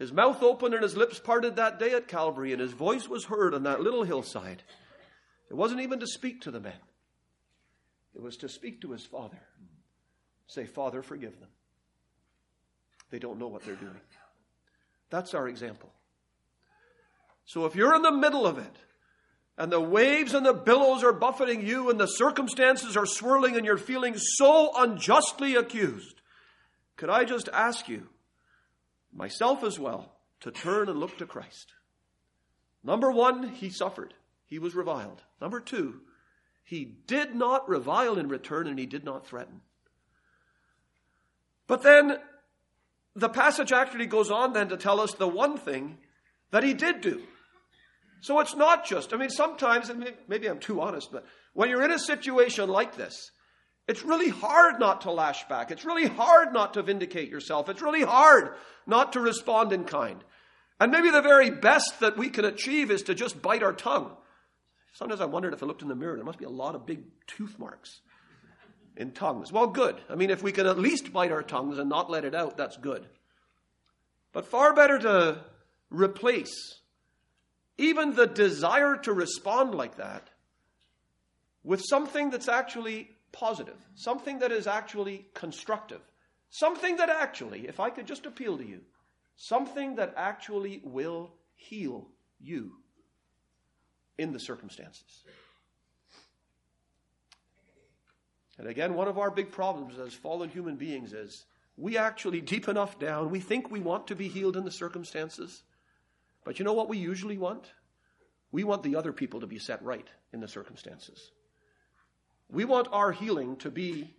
His 0.00 0.12
mouth 0.12 0.42
opened 0.42 0.74
and 0.74 0.82
his 0.82 0.96
lips 0.96 1.20
parted 1.20 1.54
that 1.54 1.78
day 1.78 1.92
at 1.92 2.08
Calvary, 2.08 2.50
and 2.50 2.60
his 2.60 2.72
voice 2.72 3.08
was 3.08 3.26
heard 3.26 3.54
on 3.54 3.62
that 3.62 3.80
little 3.80 4.02
hillside. 4.02 4.64
It 5.48 5.54
wasn't 5.54 5.82
even 5.82 6.00
to 6.00 6.08
speak 6.08 6.40
to 6.40 6.50
the 6.50 6.58
men, 6.58 6.80
it 8.16 8.20
was 8.20 8.36
to 8.38 8.48
speak 8.48 8.80
to 8.80 8.90
his 8.90 9.06
father. 9.06 9.38
Say, 10.48 10.66
Father, 10.66 11.02
forgive 11.02 11.38
them. 11.38 11.50
They 13.10 13.20
don't 13.20 13.38
know 13.38 13.46
what 13.46 13.62
they're 13.62 13.76
doing. 13.76 14.00
That's 15.08 15.34
our 15.34 15.46
example. 15.46 15.92
So 17.44 17.64
if 17.64 17.76
you're 17.76 17.94
in 17.94 18.02
the 18.02 18.10
middle 18.10 18.44
of 18.44 18.58
it, 18.58 18.76
and 19.56 19.70
the 19.70 19.80
waves 19.80 20.34
and 20.34 20.44
the 20.44 20.52
billows 20.52 21.04
are 21.04 21.12
buffeting 21.12 21.64
you, 21.64 21.90
and 21.90 22.00
the 22.00 22.06
circumstances 22.06 22.96
are 22.96 23.06
swirling, 23.06 23.54
and 23.54 23.64
you're 23.64 23.78
feeling 23.78 24.14
so 24.16 24.72
unjustly 24.76 25.54
accused, 25.54 26.21
could 26.96 27.10
I 27.10 27.24
just 27.24 27.48
ask 27.52 27.88
you, 27.88 28.08
myself 29.12 29.64
as 29.64 29.78
well, 29.78 30.12
to 30.40 30.50
turn 30.50 30.88
and 30.88 30.98
look 30.98 31.18
to 31.18 31.26
Christ? 31.26 31.72
Number 32.84 33.10
one, 33.10 33.48
he 33.48 33.70
suffered. 33.70 34.14
He 34.46 34.58
was 34.58 34.74
reviled. 34.74 35.22
Number 35.40 35.60
two, 35.60 36.00
he 36.64 36.84
did 37.06 37.34
not 37.34 37.68
revile 37.68 38.18
in 38.18 38.28
return 38.28 38.66
and 38.66 38.78
he 38.78 38.86
did 38.86 39.04
not 39.04 39.26
threaten. 39.26 39.60
But 41.66 41.82
then 41.82 42.18
the 43.14 43.28
passage 43.28 43.72
actually 43.72 44.06
goes 44.06 44.30
on 44.30 44.52
then 44.52 44.68
to 44.68 44.76
tell 44.76 45.00
us 45.00 45.14
the 45.14 45.28
one 45.28 45.58
thing 45.58 45.98
that 46.50 46.64
he 46.64 46.74
did 46.74 47.00
do. 47.00 47.22
So 48.20 48.38
it's 48.40 48.54
not 48.54 48.86
just, 48.86 49.12
I 49.12 49.16
mean, 49.16 49.30
sometimes, 49.30 49.88
and 49.88 50.06
maybe 50.28 50.48
I'm 50.48 50.60
too 50.60 50.80
honest, 50.80 51.10
but 51.10 51.24
when 51.54 51.68
you're 51.68 51.84
in 51.84 51.90
a 51.90 51.98
situation 51.98 52.68
like 52.68 52.96
this, 52.96 53.30
It's 53.88 54.04
really 54.04 54.28
hard 54.28 54.78
not 54.78 55.02
to 55.02 55.10
lash 55.10 55.46
back. 55.48 55.70
It's 55.70 55.84
really 55.84 56.06
hard 56.06 56.52
not 56.52 56.74
to 56.74 56.82
vindicate 56.82 57.28
yourself. 57.28 57.68
It's 57.68 57.82
really 57.82 58.02
hard 58.04 58.54
not 58.86 59.14
to 59.14 59.20
respond 59.20 59.72
in 59.72 59.84
kind. 59.84 60.22
And 60.80 60.92
maybe 60.92 61.10
the 61.10 61.22
very 61.22 61.50
best 61.50 62.00
that 62.00 62.16
we 62.16 62.30
can 62.30 62.44
achieve 62.44 62.90
is 62.90 63.02
to 63.04 63.14
just 63.14 63.42
bite 63.42 63.62
our 63.62 63.72
tongue. 63.72 64.16
Sometimes 64.92 65.20
I 65.20 65.26
wondered 65.26 65.54
if 65.54 65.62
I 65.62 65.66
looked 65.66 65.82
in 65.82 65.88
the 65.88 65.94
mirror, 65.94 66.16
there 66.16 66.24
must 66.24 66.38
be 66.38 66.44
a 66.44 66.50
lot 66.50 66.74
of 66.74 66.86
big 66.86 67.02
tooth 67.26 67.58
marks 67.58 68.00
in 68.96 69.12
tongues. 69.12 69.50
Well, 69.50 69.68
good. 69.68 69.96
I 70.08 70.14
mean, 70.14 70.30
if 70.30 70.42
we 70.42 70.52
can 70.52 70.66
at 70.66 70.78
least 70.78 71.12
bite 71.12 71.32
our 71.32 71.42
tongues 71.42 71.78
and 71.78 71.88
not 71.88 72.10
let 72.10 72.24
it 72.24 72.34
out, 72.34 72.56
that's 72.56 72.76
good. 72.76 73.06
But 74.32 74.46
far 74.46 74.74
better 74.74 74.98
to 74.98 75.44
replace 75.90 76.80
even 77.78 78.14
the 78.14 78.26
desire 78.26 78.96
to 78.96 79.12
respond 79.12 79.74
like 79.74 79.96
that 79.96 80.28
with 81.64 81.82
something 81.84 82.30
that's 82.30 82.48
actually 82.48 83.10
positive, 83.32 83.78
something 83.94 84.38
that 84.40 84.52
is 84.52 84.66
actually 84.66 85.26
constructive, 85.34 86.00
something 86.50 86.96
that 86.96 87.08
actually, 87.08 87.66
if 87.66 87.80
I 87.80 87.90
could 87.90 88.06
just 88.06 88.26
appeal 88.26 88.58
to 88.58 88.64
you, 88.64 88.80
something 89.36 89.96
that 89.96 90.14
actually 90.16 90.80
will 90.84 91.32
heal 91.54 92.08
you 92.40 92.72
in 94.18 94.32
the 94.32 94.38
circumstances. 94.38 95.24
And 98.58 98.68
again, 98.68 98.94
one 98.94 99.08
of 99.08 99.18
our 99.18 99.30
big 99.30 99.50
problems 99.50 99.98
as 99.98 100.12
fallen 100.12 100.50
human 100.50 100.76
beings 100.76 101.12
is 101.12 101.46
we 101.76 101.96
actually, 101.96 102.40
deep 102.40 102.68
enough 102.68 102.98
down, 102.98 103.30
we 103.30 103.40
think 103.40 103.70
we 103.70 103.80
want 103.80 104.06
to 104.08 104.14
be 104.14 104.28
healed 104.28 104.56
in 104.56 104.64
the 104.64 104.70
circumstances. 104.70 105.62
But 106.44 106.58
you 106.58 106.64
know 106.64 106.74
what 106.74 106.88
we 106.88 106.98
usually 106.98 107.38
want? 107.38 107.72
We 108.50 108.64
want 108.64 108.82
the 108.82 108.96
other 108.96 109.12
people 109.12 109.40
to 109.40 109.46
be 109.46 109.58
set 109.58 109.82
right 109.82 110.06
in 110.32 110.40
the 110.40 110.48
circumstances. 110.48 111.30
We 112.52 112.66
want 112.66 112.88
our 112.92 113.10
healing 113.12 113.56
to 113.56 113.70
be 113.70 114.14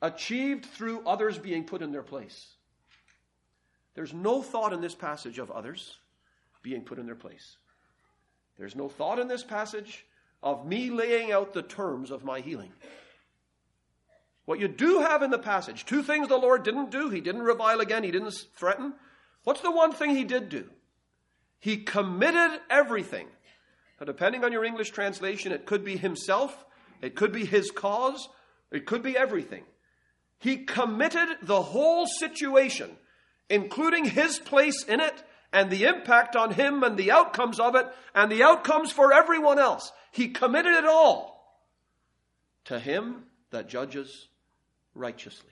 achieved 0.00 0.64
through 0.64 1.06
others 1.06 1.38
being 1.38 1.64
put 1.64 1.82
in 1.82 1.92
their 1.92 2.02
place. 2.02 2.54
There's 3.94 4.14
no 4.14 4.42
thought 4.42 4.72
in 4.72 4.80
this 4.80 4.94
passage 4.94 5.38
of 5.38 5.50
others 5.50 5.98
being 6.62 6.82
put 6.82 6.98
in 6.98 7.06
their 7.06 7.14
place. 7.14 7.58
There's 8.56 8.74
no 8.74 8.88
thought 8.88 9.18
in 9.18 9.28
this 9.28 9.44
passage 9.44 10.04
of 10.42 10.66
me 10.66 10.90
laying 10.90 11.32
out 11.32 11.52
the 11.52 11.62
terms 11.62 12.10
of 12.10 12.24
my 12.24 12.40
healing. 12.40 12.72
What 14.46 14.58
you 14.58 14.68
do 14.68 15.00
have 15.00 15.22
in 15.22 15.30
the 15.30 15.38
passage, 15.38 15.86
two 15.86 16.02
things 16.02 16.28
the 16.28 16.36
Lord 16.36 16.62
didn't 16.62 16.90
do. 16.90 17.08
He 17.08 17.20
didn't 17.20 17.42
revile 17.42 17.80
again, 17.80 18.04
He 18.04 18.10
didn't 18.10 18.34
threaten. 18.54 18.94
What's 19.44 19.60
the 19.60 19.70
one 19.70 19.92
thing 19.92 20.10
He 20.10 20.24
did 20.24 20.48
do? 20.48 20.68
He 21.58 21.78
committed 21.78 22.60
everything. 22.68 23.26
Now, 24.00 24.06
depending 24.06 24.44
on 24.44 24.52
your 24.52 24.64
English 24.64 24.90
translation, 24.90 25.52
it 25.52 25.66
could 25.66 25.84
be 25.84 25.96
Himself, 25.96 26.64
it 27.02 27.14
could 27.14 27.32
be 27.32 27.44
His 27.44 27.70
cause, 27.70 28.28
it 28.70 28.86
could 28.86 29.02
be 29.02 29.16
everything. 29.16 29.64
He 30.38 30.58
committed 30.58 31.28
the 31.42 31.62
whole 31.62 32.06
situation, 32.06 32.90
including 33.48 34.04
His 34.04 34.38
place 34.38 34.84
in 34.84 35.00
it 35.00 35.22
and 35.52 35.70
the 35.70 35.84
impact 35.84 36.36
on 36.36 36.52
Him 36.52 36.82
and 36.82 36.96
the 36.96 37.12
outcomes 37.12 37.60
of 37.60 37.76
it 37.76 37.86
and 38.14 38.30
the 38.30 38.42
outcomes 38.42 38.90
for 38.92 39.12
everyone 39.12 39.58
else. 39.58 39.92
He 40.12 40.28
committed 40.28 40.72
it 40.72 40.84
all 40.84 41.62
to 42.64 42.78
Him 42.78 43.24
that 43.50 43.68
judges 43.68 44.28
righteously. 44.94 45.50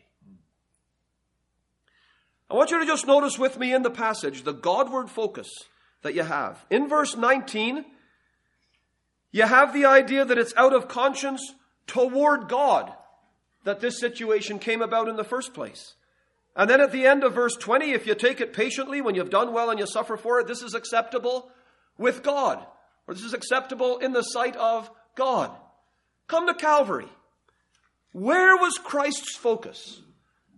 I 2.50 2.54
want 2.54 2.70
you 2.70 2.78
to 2.80 2.86
just 2.86 3.06
notice 3.06 3.38
with 3.38 3.58
me 3.58 3.72
in 3.72 3.82
the 3.82 3.90
passage 3.90 4.42
the 4.42 4.52
Godward 4.52 5.08
focus 5.08 5.48
that 6.02 6.14
you 6.14 6.22
have. 6.22 6.64
In 6.68 6.88
verse 6.88 7.16
19, 7.16 7.84
you 9.32 9.46
have 9.46 9.72
the 9.72 9.86
idea 9.86 10.24
that 10.24 10.38
it's 10.38 10.54
out 10.56 10.74
of 10.74 10.88
conscience 10.88 11.54
toward 11.86 12.48
God 12.48 12.92
that 13.64 13.80
this 13.80 13.98
situation 13.98 14.58
came 14.58 14.82
about 14.82 15.08
in 15.08 15.16
the 15.16 15.24
first 15.24 15.54
place. 15.54 15.94
And 16.54 16.68
then 16.68 16.80
at 16.80 16.92
the 16.92 17.06
end 17.06 17.24
of 17.24 17.34
verse 17.34 17.56
20, 17.56 17.92
if 17.92 18.06
you 18.06 18.14
take 18.14 18.40
it 18.40 18.52
patiently, 18.52 19.00
when 19.00 19.14
you've 19.14 19.30
done 19.30 19.52
well 19.52 19.70
and 19.70 19.78
you 19.78 19.86
suffer 19.86 20.16
for 20.16 20.38
it, 20.38 20.46
this 20.46 20.62
is 20.62 20.74
acceptable 20.74 21.50
with 21.96 22.22
God, 22.22 22.64
or 23.06 23.14
this 23.14 23.24
is 23.24 23.32
acceptable 23.32 23.98
in 23.98 24.12
the 24.12 24.22
sight 24.22 24.56
of 24.56 24.90
God. 25.14 25.50
Come 26.26 26.46
to 26.46 26.54
Calvary. 26.54 27.08
Where 28.12 28.56
was 28.56 28.74
Christ's 28.74 29.36
focus 29.36 30.00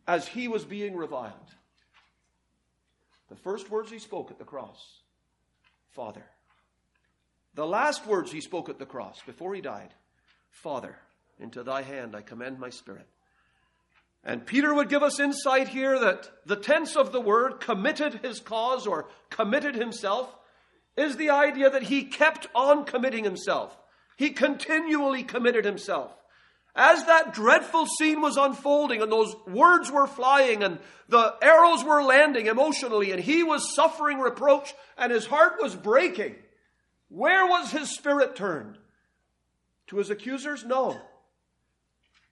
as 0.06 0.26
he 0.26 0.48
was 0.48 0.64
being 0.64 0.96
reviled? 0.96 1.32
The 3.28 3.36
first 3.36 3.70
words 3.70 3.90
he 3.90 3.98
spoke 3.98 4.30
at 4.30 4.38
the 4.38 4.44
cross 4.44 4.78
Father. 5.92 6.24
The 7.54 7.66
last 7.66 8.06
words 8.06 8.32
he 8.32 8.40
spoke 8.40 8.68
at 8.68 8.78
the 8.78 8.86
cross 8.86 9.20
before 9.26 9.54
he 9.54 9.60
died 9.60 9.94
Father, 10.50 10.96
into 11.38 11.62
thy 11.62 11.82
hand 11.82 12.14
I 12.14 12.22
commend 12.22 12.58
my 12.58 12.70
spirit. 12.70 13.06
And 14.24 14.46
Peter 14.46 14.72
would 14.72 14.88
give 14.88 15.02
us 15.02 15.20
insight 15.20 15.68
here 15.68 15.98
that 15.98 16.30
the 16.46 16.56
tense 16.56 16.96
of 16.96 17.12
the 17.12 17.20
word 17.20 17.60
committed 17.60 18.20
his 18.22 18.40
cause 18.40 18.86
or 18.86 19.08
committed 19.28 19.74
himself 19.74 20.34
is 20.96 21.16
the 21.16 21.30
idea 21.30 21.68
that 21.68 21.82
he 21.82 22.04
kept 22.04 22.46
on 22.54 22.84
committing 22.84 23.24
himself. 23.24 23.76
He 24.16 24.30
continually 24.30 25.24
committed 25.24 25.64
himself. 25.64 26.12
As 26.76 27.04
that 27.04 27.34
dreadful 27.34 27.86
scene 27.86 28.20
was 28.20 28.36
unfolding 28.36 29.02
and 29.02 29.12
those 29.12 29.34
words 29.46 29.90
were 29.90 30.06
flying 30.06 30.62
and 30.62 30.78
the 31.08 31.34
arrows 31.42 31.84
were 31.84 32.02
landing 32.02 32.46
emotionally 32.46 33.12
and 33.12 33.20
he 33.20 33.42
was 33.42 33.74
suffering 33.74 34.18
reproach 34.18 34.74
and 34.96 35.12
his 35.12 35.26
heart 35.26 35.54
was 35.60 35.74
breaking, 35.76 36.34
where 37.08 37.46
was 37.46 37.70
his 37.70 37.94
spirit 37.94 38.36
turned? 38.36 38.78
To 39.88 39.98
his 39.98 40.10
accusers? 40.10 40.64
No. 40.64 41.00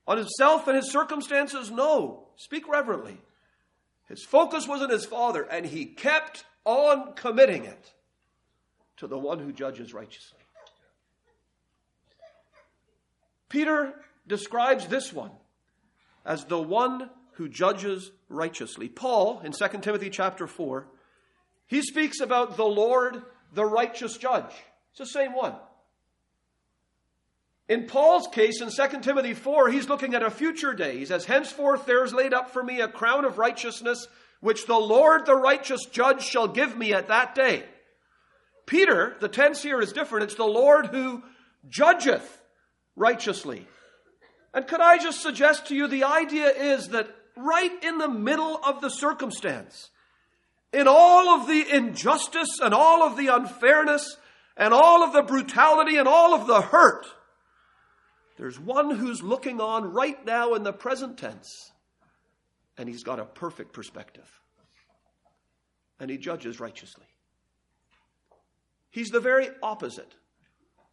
On 0.06 0.16
himself 0.16 0.66
and 0.66 0.76
his 0.76 0.90
circumstances? 0.90 1.70
No. 1.70 2.28
Speak 2.36 2.68
reverently. 2.68 3.18
His 4.08 4.24
focus 4.24 4.66
was 4.66 4.82
on 4.82 4.90
his 4.90 5.06
Father 5.06 5.42
and 5.42 5.64
he 5.64 5.86
kept 5.86 6.44
on 6.64 7.14
committing 7.14 7.64
it 7.64 7.92
to 8.98 9.06
the 9.06 9.18
one 9.18 9.38
who 9.38 9.52
judges 9.52 9.92
righteously. 9.92 10.38
Peter 13.48 13.94
describes 14.26 14.86
this 14.86 15.12
one 15.12 15.30
as 16.24 16.44
the 16.44 16.60
one 16.60 17.10
who 17.32 17.48
judges 17.48 18.10
righteously. 18.28 18.88
Paul, 18.88 19.40
in 19.40 19.52
2 19.52 19.78
Timothy 19.80 20.10
chapter 20.10 20.46
4, 20.46 20.86
he 21.66 21.82
speaks 21.82 22.20
about 22.20 22.56
the 22.56 22.64
Lord, 22.64 23.22
the 23.52 23.64
righteous 23.64 24.16
judge. 24.16 24.52
It's 24.90 24.98
the 24.98 25.06
same 25.06 25.34
one. 25.34 25.54
In 27.68 27.86
Paul's 27.86 28.26
case, 28.26 28.60
in 28.60 28.70
2 28.70 29.00
Timothy 29.00 29.34
4, 29.34 29.70
he's 29.70 29.88
looking 29.88 30.14
at 30.14 30.22
a 30.22 30.30
future 30.30 30.74
day. 30.74 30.98
He 30.98 31.06
says, 31.06 31.24
Henceforth 31.24 31.86
there 31.86 32.04
is 32.04 32.12
laid 32.12 32.34
up 32.34 32.50
for 32.50 32.62
me 32.62 32.80
a 32.80 32.88
crown 32.88 33.24
of 33.24 33.38
righteousness, 33.38 34.06
which 34.40 34.66
the 34.66 34.76
Lord, 34.76 35.24
the 35.24 35.36
righteous 35.36 35.84
judge, 35.90 36.22
shall 36.22 36.48
give 36.48 36.76
me 36.76 36.92
at 36.92 37.08
that 37.08 37.34
day. 37.34 37.64
Peter, 38.66 39.16
the 39.20 39.28
tense 39.28 39.62
here 39.62 39.80
is 39.80 39.92
different. 39.92 40.24
It's 40.24 40.34
the 40.34 40.44
Lord 40.44 40.86
who 40.86 41.22
judgeth 41.68 42.42
righteously. 42.96 43.66
And 44.52 44.66
could 44.66 44.80
I 44.80 44.98
just 44.98 45.22
suggest 45.22 45.68
to 45.68 45.74
you 45.74 45.88
the 45.88 46.04
idea 46.04 46.48
is 46.48 46.88
that 46.88 47.08
right 47.36 47.72
in 47.82 47.98
the 47.98 48.08
middle 48.08 48.60
of 48.62 48.80
the 48.80 48.90
circumstance, 48.90 49.88
in 50.72 50.88
all 50.88 51.40
of 51.40 51.46
the 51.46 51.64
injustice 51.70 52.60
and 52.60 52.72
all 52.72 53.02
of 53.02 53.16
the 53.16 53.28
unfairness 53.28 54.16
and 54.56 54.72
all 54.72 55.02
of 55.02 55.12
the 55.12 55.22
brutality 55.22 55.96
and 55.96 56.08
all 56.08 56.34
of 56.34 56.46
the 56.46 56.60
hurt, 56.60 57.06
there's 58.38 58.58
one 58.58 58.90
who's 58.90 59.22
looking 59.22 59.60
on 59.60 59.92
right 59.92 60.24
now 60.24 60.54
in 60.54 60.62
the 60.62 60.72
present 60.72 61.18
tense, 61.18 61.72
and 62.78 62.88
he's 62.88 63.04
got 63.04 63.20
a 63.20 63.24
perfect 63.24 63.72
perspective. 63.72 64.28
And 66.00 66.10
he 66.10 66.18
judges 66.18 66.58
righteously. 66.58 67.06
He's 68.90 69.10
the 69.10 69.20
very 69.20 69.48
opposite 69.62 70.14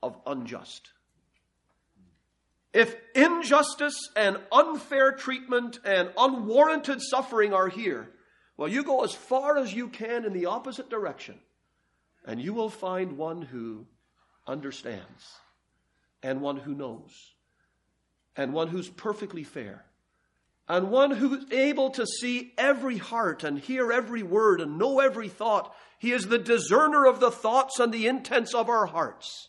of 0.04 0.18
unjust. 0.26 0.92
If 2.74 2.96
injustice 3.16 3.98
and 4.16 4.38
unfair 4.52 5.14
treatment 5.14 5.80
and 5.84 6.12
unwarranted 6.16 7.02
suffering 7.02 7.54
are 7.54 7.68
here, 7.68 8.10
well, 8.60 8.68
you 8.68 8.84
go 8.84 9.06
as 9.06 9.16
far 9.16 9.58
as 9.58 9.74
you 9.74 9.88
can 9.88 10.26
in 10.26 10.34
the 10.34 10.48
opposite 10.48 10.90
direction, 10.90 11.40
and 12.26 12.42
you 12.42 12.54
will 12.54 12.70
find 12.70 13.14
one 13.14 13.42
who 13.42 13.86
understands, 14.46 15.32
and 16.22 16.42
one 16.42 16.58
who 16.58 16.76
knows, 16.76 17.36
and 18.36 18.52
one 18.52 18.68
who's 18.68 18.90
perfectly 18.90 19.46
fair, 19.46 19.86
and 20.68 20.92
one 20.92 21.12
who's 21.12 21.50
able 21.54 21.92
to 21.92 22.06
see 22.06 22.52
every 22.58 22.98
heart 22.98 23.46
and 23.46 23.58
hear 23.58 23.94
every 23.94 24.24
word 24.24 24.60
and 24.60 24.78
know 24.78 25.00
every 25.00 25.30
thought. 25.30 25.74
He 25.98 26.12
is 26.12 26.28
the 26.28 26.38
discerner 26.38 27.06
of 27.06 27.22
the 27.22 27.32
thoughts 27.32 27.80
and 27.80 27.94
the 27.94 28.08
intents 28.08 28.54
of 28.54 28.68
our 28.68 28.88
hearts. 28.88 29.48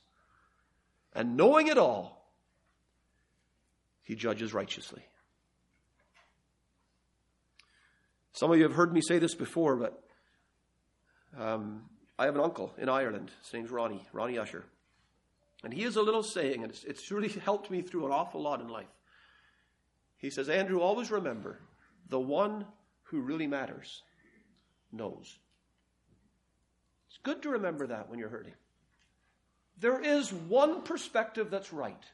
And 1.13 1.37
knowing 1.37 1.67
it 1.67 1.79
all, 1.79 2.31
he 4.05 4.15
judges 4.15 4.55
righteously. 4.55 5.03
Some 8.33 8.51
of 8.53 8.59
you 8.59 8.65
have 8.65 8.75
heard 8.75 8.93
me 8.93 9.01
say 9.01 9.19
this 9.19 9.35
before, 9.35 9.77
but 9.77 10.03
um, 11.39 11.83
I 12.19 12.27
have 12.27 12.35
an 12.35 12.41
uncle 12.41 12.73
in 12.79 12.89
Ireland. 12.89 13.31
His 13.43 13.53
name's 13.53 13.71
Ronnie, 13.71 14.07
Ronnie 14.13 14.39
Usher. 14.39 14.65
And 15.63 15.75
he 15.75 15.83
has 15.83 15.97
a 15.97 16.03
little 16.03 16.23
saying, 16.23 16.63
and 16.63 16.73
it's, 16.73 16.85
it's 16.85 17.11
really 17.11 17.29
helped 17.45 17.71
me 17.71 17.83
through 17.83 18.07
an 18.07 18.13
awful 18.13 18.43
lot 18.43 18.61
in 18.61 18.69
life. 18.69 18.87
He 20.17 20.31
says, 20.31 20.49
Andrew, 20.49 20.81
always 20.81 21.11
remember 21.11 21.61
the 22.09 22.21
one 22.21 22.67
who 23.05 23.21
really 23.21 23.47
matters 23.47 24.03
knows. 24.93 25.39
It's 27.09 27.19
good 27.23 27.43
to 27.43 27.51
remember 27.51 27.87
that 27.89 28.09
when 28.09 28.19
you're 28.19 28.29
hurting. 28.29 28.55
There 29.79 30.01
is 30.01 30.33
one 30.33 30.83
perspective 30.83 31.51
that's 31.51 31.73
right. 31.73 32.05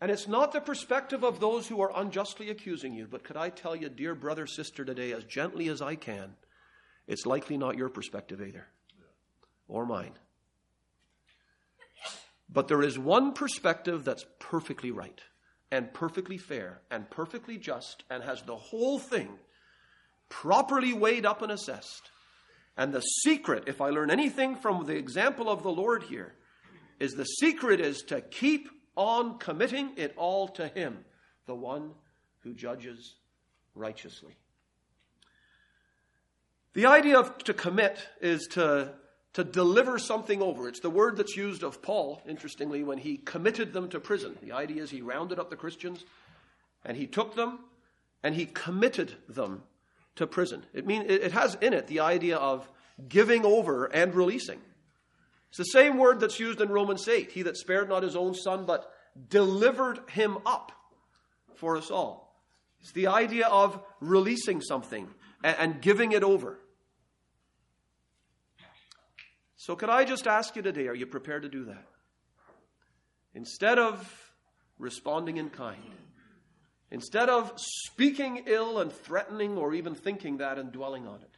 And 0.00 0.10
it's 0.10 0.28
not 0.28 0.52
the 0.52 0.60
perspective 0.60 1.24
of 1.24 1.40
those 1.40 1.66
who 1.66 1.80
are 1.80 1.92
unjustly 1.94 2.50
accusing 2.50 2.94
you, 2.94 3.08
but 3.10 3.24
could 3.24 3.36
I 3.36 3.50
tell 3.50 3.74
you, 3.74 3.88
dear 3.88 4.14
brother, 4.14 4.46
sister, 4.46 4.84
today, 4.84 5.12
as 5.12 5.24
gently 5.24 5.68
as 5.68 5.82
I 5.82 5.96
can, 5.96 6.34
it's 7.08 7.26
likely 7.26 7.56
not 7.56 7.76
your 7.76 7.88
perspective 7.88 8.40
either, 8.40 8.66
or 9.66 9.86
mine. 9.86 10.12
But 12.48 12.68
there 12.68 12.82
is 12.82 12.98
one 12.98 13.32
perspective 13.32 14.04
that's 14.04 14.24
perfectly 14.38 14.92
right, 14.92 15.20
and 15.72 15.92
perfectly 15.92 16.38
fair, 16.38 16.80
and 16.90 17.10
perfectly 17.10 17.58
just, 17.58 18.04
and 18.08 18.22
has 18.22 18.42
the 18.42 18.56
whole 18.56 18.98
thing 18.98 19.28
properly 20.28 20.92
weighed 20.92 21.26
up 21.26 21.42
and 21.42 21.50
assessed. 21.50 22.10
And 22.76 22.92
the 22.92 23.00
secret, 23.00 23.64
if 23.66 23.80
I 23.80 23.90
learn 23.90 24.10
anything 24.10 24.54
from 24.54 24.86
the 24.86 24.96
example 24.96 25.50
of 25.50 25.62
the 25.62 25.70
Lord 25.70 26.04
here, 26.04 26.34
is 27.00 27.14
the 27.14 27.24
secret 27.24 27.80
is 27.80 28.02
to 28.02 28.20
keep 28.20 28.68
on 28.98 29.38
committing 29.38 29.92
it 29.96 30.12
all 30.16 30.48
to 30.48 30.66
Him, 30.66 30.98
the 31.46 31.54
one 31.54 31.92
who 32.40 32.52
judges 32.52 33.14
righteously. 33.76 34.36
The 36.74 36.86
idea 36.86 37.18
of 37.18 37.38
to 37.44 37.54
commit 37.54 37.98
is 38.20 38.48
to, 38.48 38.92
to 39.34 39.44
deliver 39.44 39.98
something 39.98 40.42
over. 40.42 40.68
It's 40.68 40.80
the 40.80 40.90
word 40.90 41.16
that's 41.16 41.36
used 41.36 41.62
of 41.62 41.80
Paul, 41.80 42.20
interestingly, 42.28 42.82
when 42.82 42.98
he 42.98 43.16
committed 43.16 43.72
them 43.72 43.88
to 43.90 44.00
prison. 44.00 44.36
The 44.42 44.52
idea 44.52 44.82
is 44.82 44.90
he 44.90 45.00
rounded 45.00 45.38
up 45.38 45.48
the 45.48 45.56
Christians 45.56 46.04
and 46.84 46.96
he 46.96 47.06
took 47.06 47.36
them 47.36 47.60
and 48.22 48.34
he 48.34 48.46
committed 48.46 49.14
them 49.28 49.62
to 50.16 50.26
prison. 50.26 50.64
It, 50.74 50.86
mean, 50.86 51.02
it 51.08 51.32
has 51.32 51.56
in 51.60 51.72
it 51.72 51.86
the 51.86 52.00
idea 52.00 52.36
of 52.36 52.68
giving 53.08 53.44
over 53.44 53.86
and 53.86 54.14
releasing. 54.14 54.60
It's 55.48 55.58
the 55.58 55.64
same 55.64 55.96
word 55.96 56.20
that's 56.20 56.38
used 56.38 56.60
in 56.60 56.68
Romans 56.68 57.08
8 57.08 57.30
He 57.30 57.42
that 57.42 57.56
spared 57.56 57.88
not 57.88 58.02
his 58.02 58.16
own 58.16 58.34
son, 58.34 58.66
but 58.66 58.90
delivered 59.28 60.00
him 60.10 60.38
up 60.46 60.72
for 61.54 61.76
us 61.76 61.90
all. 61.90 62.28
It's 62.80 62.92
the 62.92 63.08
idea 63.08 63.46
of 63.48 63.80
releasing 64.00 64.60
something 64.60 65.08
and, 65.42 65.80
giving 65.80 66.12
it 66.12 66.22
over. 66.22 66.58
So, 69.56 69.74
could 69.74 69.90
I 69.90 70.04
just 70.04 70.26
ask 70.26 70.54
you 70.56 70.62
today, 70.62 70.86
are 70.86 70.94
you 70.94 71.06
prepared 71.06 71.42
to 71.42 71.48
do 71.48 71.64
that? 71.64 71.84
Instead 73.34 73.78
of 73.78 74.32
responding 74.78 75.36
in 75.36 75.50
kind, 75.50 75.76
instead 76.90 77.28
of 77.28 77.52
speaking 77.56 78.44
ill 78.46 78.78
and 78.78 78.92
threatening 78.92 79.58
or 79.58 79.74
even 79.74 79.94
thinking 79.94 80.38
that 80.38 80.58
and 80.58 80.72
dwelling 80.72 81.06
on 81.06 81.20
it, 81.20 81.37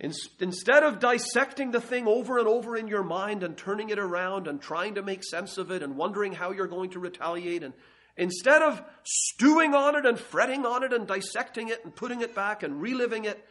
Instead 0.00 0.84
of 0.84 1.00
dissecting 1.00 1.72
the 1.72 1.80
thing 1.80 2.06
over 2.06 2.38
and 2.38 2.46
over 2.46 2.76
in 2.76 2.86
your 2.86 3.02
mind 3.02 3.42
and 3.42 3.56
turning 3.56 3.90
it 3.90 3.98
around 3.98 4.46
and 4.46 4.60
trying 4.60 4.94
to 4.94 5.02
make 5.02 5.24
sense 5.24 5.58
of 5.58 5.72
it 5.72 5.82
and 5.82 5.96
wondering 5.96 6.32
how 6.32 6.52
you're 6.52 6.68
going 6.68 6.90
to 6.90 7.00
retaliate, 7.00 7.64
and 7.64 7.74
instead 8.16 8.62
of 8.62 8.80
stewing 9.02 9.74
on 9.74 9.96
it 9.96 10.06
and 10.06 10.18
fretting 10.18 10.64
on 10.64 10.84
it 10.84 10.92
and 10.92 11.08
dissecting 11.08 11.68
it 11.68 11.84
and 11.84 11.96
putting 11.96 12.20
it 12.20 12.32
back 12.32 12.62
and 12.62 12.80
reliving 12.80 13.24
it, 13.24 13.44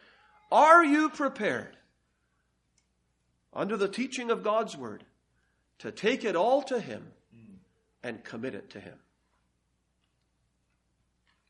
are 0.50 0.82
you 0.82 1.10
prepared, 1.10 1.76
under 3.52 3.76
the 3.76 3.88
teaching 3.88 4.30
of 4.30 4.42
God's 4.42 4.74
Word, 4.74 5.04
to 5.80 5.90
take 5.90 6.24
it 6.24 6.34
all 6.34 6.62
to 6.62 6.80
Him 6.80 7.12
and 8.02 8.24
commit 8.24 8.54
it 8.54 8.70
to 8.70 8.80
Him? 8.80 8.98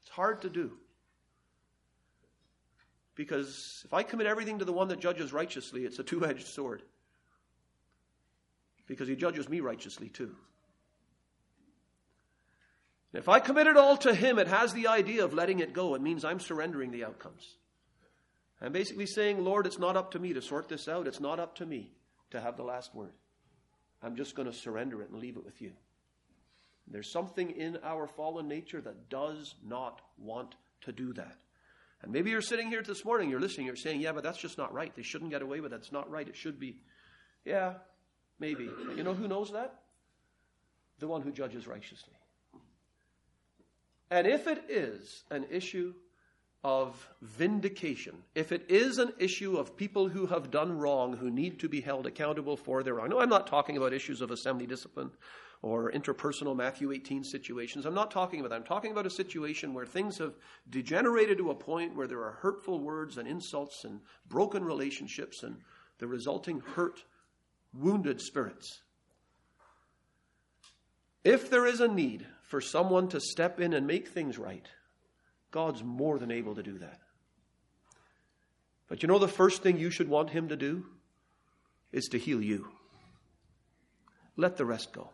It's 0.03 0.11
hard 0.11 0.43
to 0.43 0.51
do. 0.51 0.73
Because 3.19 3.83
if 3.85 3.93
I 3.93 4.05
commit 4.05 4.29
everything 4.29 4.61
to 4.61 4.65
the 4.65 4.73
one 4.73 4.87
that 4.89 5.01
judges 5.01 5.33
righteously, 5.33 5.85
it's 5.85 5.99
a 5.99 6.05
two 6.05 6.25
edged 6.25 6.47
sword. 6.47 6.83
Because 8.87 9.09
he 9.09 9.17
judges 9.17 9.49
me 9.49 9.59
righteously 9.59 10.09
too. 10.09 10.37
if 13.13 13.29
I 13.29 13.41
commit 13.41 13.67
it 13.67 13.77
all 13.77 13.97
to 13.99 14.15
him, 14.15 14.39
it 14.39 14.47
has 14.47 14.73
the 14.73 14.87
idea 14.87 15.25
of 15.25 15.35
letting 15.35 15.59
it 15.59 15.73
go. 15.73 15.97
It 15.97 16.01
means 16.01 16.25
I'm 16.25 16.39
surrendering 16.39 16.93
the 16.93 17.05
outcomes. 17.05 17.57
I'm 18.61 18.71
basically 18.71 19.07
saying, 19.07 19.43
Lord, 19.43 19.67
it's 19.67 19.81
not 19.81 19.97
up 19.97 20.13
to 20.13 20.21
me 20.21 20.33
to 20.35 20.41
sort 20.41 20.69
this 20.69 20.87
out. 20.87 21.09
It's 21.09 21.19
not 21.19 21.41
up 21.41 21.57
to 21.57 21.67
me 21.67 21.91
to 22.31 22.41
have 22.41 22.57
the 22.57 22.63
last 22.63 22.95
word. 22.95 23.15
I'm 24.01 24.15
just 24.15 24.37
going 24.37 24.47
to 24.47 24.57
surrender 24.57 25.03
it 25.03 25.11
and 25.11 25.19
leave 25.19 25.37
it 25.37 25.45
with 25.45 25.61
you. 25.61 25.73
There's 26.87 27.11
something 27.11 27.51
in 27.51 27.79
our 27.83 28.07
fallen 28.07 28.47
nature 28.47 28.81
that 28.81 29.09
does 29.11 29.57
not 29.67 30.03
want 30.19 30.55
to 30.83 30.93
do 30.93 31.13
that. 31.15 31.37
And 32.03 32.13
maybe 32.13 32.31
you're 32.31 32.41
sitting 32.41 32.69
here 32.69 32.83
this 32.83 33.05
morning, 33.05 33.29
you're 33.29 33.41
listening, 33.41 33.67
you're 33.67 33.77
saying, 33.77 34.01
yeah, 34.01 34.13
but 34.13 34.23
that's 34.23 34.39
just 34.39 34.57
not 34.57 34.73
right. 34.73 34.95
They 34.95 35.03
shouldn't 35.03 35.31
get 35.31 35.43
away 35.43 35.61
with 35.61 35.73
that. 35.73 35.81
It's 35.81 35.93
not 35.93 36.11
right. 36.11 36.27
It 36.27 36.37
should 36.37 36.61
be. 36.61 36.77
Yeah, 37.45 37.75
maybe. 38.39 38.69
But 38.87 38.97
you 38.97 39.03
know 39.03 39.15
who 39.15 39.27
knows 39.27 39.53
that? 39.53 39.75
The 41.01 41.09
one 41.09 41.23
who 41.23 41.33
judges 41.33 41.67
righteously. 41.67 42.15
And 44.11 44.27
if 44.27 44.47
it 44.47 44.65
is 44.69 45.25
an 45.31 45.47
issue 45.51 45.95
of 46.65 47.09
vindication, 47.21 48.23
if 48.35 48.53
it 48.53 48.67
is 48.69 48.99
an 48.99 49.13
issue 49.19 49.57
of 49.57 49.77
people 49.77 50.09
who 50.09 50.27
have 50.27 50.51
done 50.51 50.79
wrong 50.79 51.17
who 51.17 51.31
need 51.31 51.61
to 51.61 51.69
be 51.69 51.81
held 51.81 52.07
accountable 52.07 52.57
for 52.57 52.83
their 52.83 52.95
wrong, 52.95 53.11
no, 53.11 53.21
I'm 53.21 53.29
not 53.29 53.47
talking 53.47 53.77
about 53.77 53.93
issues 53.93 54.21
of 54.21 54.31
assembly 54.31 54.67
discipline 54.67 55.11
or 55.63 55.91
interpersonal 55.91 56.57
Matthew 56.57 56.93
18 56.93 57.25
situations. 57.25 57.85
I'm 57.85 57.95
not 57.95 58.11
talking 58.11 58.41
about 58.41 58.51
that. 58.51 58.57
I'm 58.57 58.65
talking 58.65 58.93
about 58.93 59.07
a 59.07 59.11
situation 59.11 59.75
where 59.75 59.87
things 59.87 60.19
have 60.19 60.35
degenerated 60.71 61.39
to 61.39 61.51
a 61.51 61.55
point 61.55 61.97
where 61.97 62.07
there 62.07 62.23
are 62.23 62.39
hurtful 62.41 62.79
words 62.79 63.19
and 63.19 63.27
insults 63.27 63.85
and 63.85 64.01
broken 64.29 64.65
relationships 64.65 65.43
and 65.43 65.57
the 65.99 66.07
resulting 66.07 66.61
hurt, 66.61 67.03
wounded 67.75 68.21
spirits. 68.21 68.83
If 71.25 71.51
there 71.51 71.67
is 71.67 71.81
a 71.81 71.89
need 71.89 72.25
for 72.43 72.61
someone 72.61 73.09
to 73.09 73.21
step 73.21 73.61
in 73.61 73.73
and 73.73 73.87
make 73.87 74.09
things 74.09 74.39
right, 74.39 74.67
God's 75.51 75.83
more 75.83 76.19
than 76.19 76.31
able 76.31 76.55
to 76.55 76.63
do 76.63 76.79
that. 76.79 77.01
But 78.89 79.03
you 79.03 79.09
know 79.09 79.19
the 79.19 79.29
first 79.29 79.63
thing 79.63 79.79
you 79.79 79.91
should 79.91 80.09
want 80.09 80.31
Him 80.31 80.49
to 80.49 80.57
do 80.57 80.87
is 81.93 82.07
to 82.07 82.19
heal 82.19 82.41
you. 82.41 82.69
Let 84.37 84.57
the 84.57 84.65
rest 84.65 84.93
go. 84.93 85.11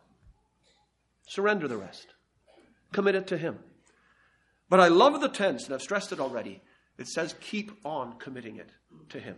Surrender 1.26 1.68
the 1.68 1.76
rest. 1.76 2.14
Commit 2.92 3.14
it 3.14 3.26
to 3.28 3.38
Him. 3.38 3.58
But 4.68 4.80
I 4.80 4.88
love 4.88 5.20
the 5.20 5.28
tense, 5.28 5.64
and 5.64 5.74
I've 5.74 5.82
stressed 5.82 6.12
it 6.12 6.20
already. 6.20 6.62
It 6.98 7.08
says, 7.08 7.34
keep 7.40 7.72
on 7.84 8.18
committing 8.18 8.56
it 8.56 8.70
to 9.10 9.18
Him. 9.18 9.36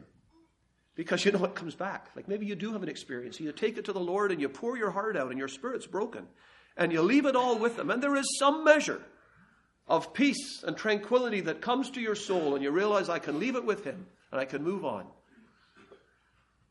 Because 0.95 1.25
you 1.25 1.33
know 1.33 1.45
it 1.45 1.55
comes 1.55 1.75
back. 1.75 2.09
Like 2.17 2.27
maybe 2.27 2.47
you 2.47 2.55
do 2.55 2.73
have 2.73 2.83
an 2.83 2.89
experience. 2.89 3.39
You 3.39 3.53
take 3.53 3.77
it 3.77 3.85
to 3.85 3.93
the 3.93 4.01
Lord 4.01 4.33
and 4.33 4.41
you 4.41 4.49
pour 4.49 4.79
your 4.79 4.91
heart 4.91 5.17
out 5.17 5.29
and 5.29 5.39
your 5.39 5.49
spirit's 5.49 5.87
broken. 5.87 6.27
And 6.77 6.91
you 6.93 7.03
leave 7.03 7.27
it 7.27 7.37
all 7.37 7.59
with 7.59 7.79
Him. 7.79 7.91
And 7.91 8.03
there 8.03 8.17
is 8.17 8.39
some 8.39 8.65
measure 8.65 9.03
of 9.87 10.15
peace 10.15 10.63
and 10.67 10.77
tranquility 10.77 11.43
that 11.43 11.61
comes 11.61 11.91
to 11.91 12.01
your 12.01 12.15
soul. 12.15 12.55
And 12.55 12.65
you 12.65 12.71
realize, 12.71 13.09
I 13.09 13.19
can 13.19 13.39
leave 13.39 13.57
it 13.57 13.65
with 13.65 13.85
Him 13.85 14.07
and 14.33 14.41
I 14.41 14.47
can 14.47 14.63
move 14.65 14.85
on. 14.85 15.07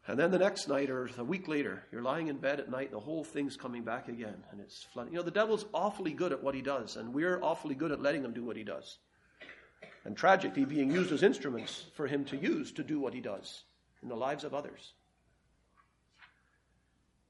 And 0.07 0.19
then 0.19 0.29
the 0.29 0.37
next 0.37 0.67
night 0.67 0.91
or 0.91 1.09
a 1.17 1.23
week 1.23 1.47
later, 1.47 1.83
you're 1.91 2.03
lying 2.03 2.27
in 2.27 2.37
bed 2.37 2.59
at 2.59 2.69
night, 2.69 2.91
and 2.91 2.93
the 2.93 2.99
whole 2.99 3.23
thing's 3.23 3.57
coming 3.57 3.83
back 3.83 4.07
again, 4.07 4.35
and 4.51 4.61
it's 4.61 4.85
flooding. 4.93 5.13
You 5.13 5.19
know, 5.19 5.25
the 5.25 5.31
devil's 5.31 5.65
awfully 5.73 6.13
good 6.13 6.31
at 6.31 6.43
what 6.43 6.53
he 6.53 6.61
does, 6.61 6.95
and 6.95 7.13
we're 7.13 7.41
awfully 7.41 7.73
good 7.73 7.91
at 7.91 8.01
letting 8.01 8.23
him 8.23 8.33
do 8.33 8.43
what 8.43 8.55
he 8.55 8.63
does. 8.63 8.99
And 10.03 10.15
tragically, 10.15 10.65
being 10.65 10.91
used 10.91 11.11
as 11.11 11.23
instruments 11.23 11.85
for 11.95 12.05
him 12.05 12.23
to 12.25 12.37
use 12.37 12.71
to 12.73 12.83
do 12.83 12.99
what 12.99 13.15
he 13.15 13.21
does 13.21 13.63
in 14.03 14.09
the 14.09 14.15
lives 14.15 14.43
of 14.43 14.53
others. 14.53 14.93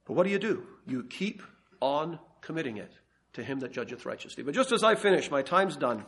But 0.06 0.14
what 0.14 0.26
do 0.26 0.30
you 0.32 0.40
do? 0.40 0.68
You 0.86 1.04
keep 1.04 1.42
on 1.82 2.20
committing 2.42 2.76
it 2.78 2.92
to 3.34 3.44
him 3.44 3.62
that 3.62 3.72
judgeth 3.72 4.06
righteously. 4.06 4.43
But 4.43 4.54
just 4.54 4.74
as 4.74 4.84
I 4.84 4.95
finish, 4.95 5.32
my 5.32 5.41
time's 5.41 5.78
done. 5.78 6.06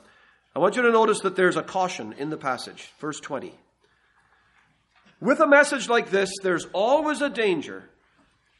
I 0.54 0.60
want 0.60 0.76
you 0.76 0.82
to 0.82 0.91
notice 0.91 1.22
that 1.22 1.38
there's 1.38 1.56
a 1.56 1.64
caution 1.64 2.14
in 2.18 2.30
the 2.30 2.38
passage, 2.38 2.91
verse 3.00 3.20
20. 3.22 3.54
With 5.20 5.39
a 5.39 5.47
message 5.47 5.89
like 5.89 6.11
this, 6.11 6.32
there's 6.43 6.68
always 6.74 7.22
a 7.22 7.30
danger 7.30 7.89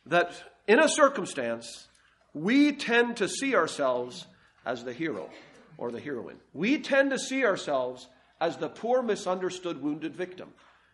that 0.08 0.32
in 0.68 0.80
a 0.80 0.90
circumstance, 0.90 1.88
we 2.34 2.72
tend 2.72 3.18
to 3.18 3.30
see 3.30 3.56
ourselves 3.56 4.26
as 4.66 4.84
the 4.84 4.94
hero 4.94 5.30
or 5.78 5.92
the 5.92 6.00
heroine. 6.00 6.40
We 6.54 6.80
tend 6.80 7.12
to 7.12 7.20
see 7.20 7.46
ourselves 7.46 8.08
as 8.42 8.58
the 8.58 8.70
poor, 8.70 9.02
misunderstood, 9.02 9.82
wounded 9.82 10.16
victim. 10.16 10.50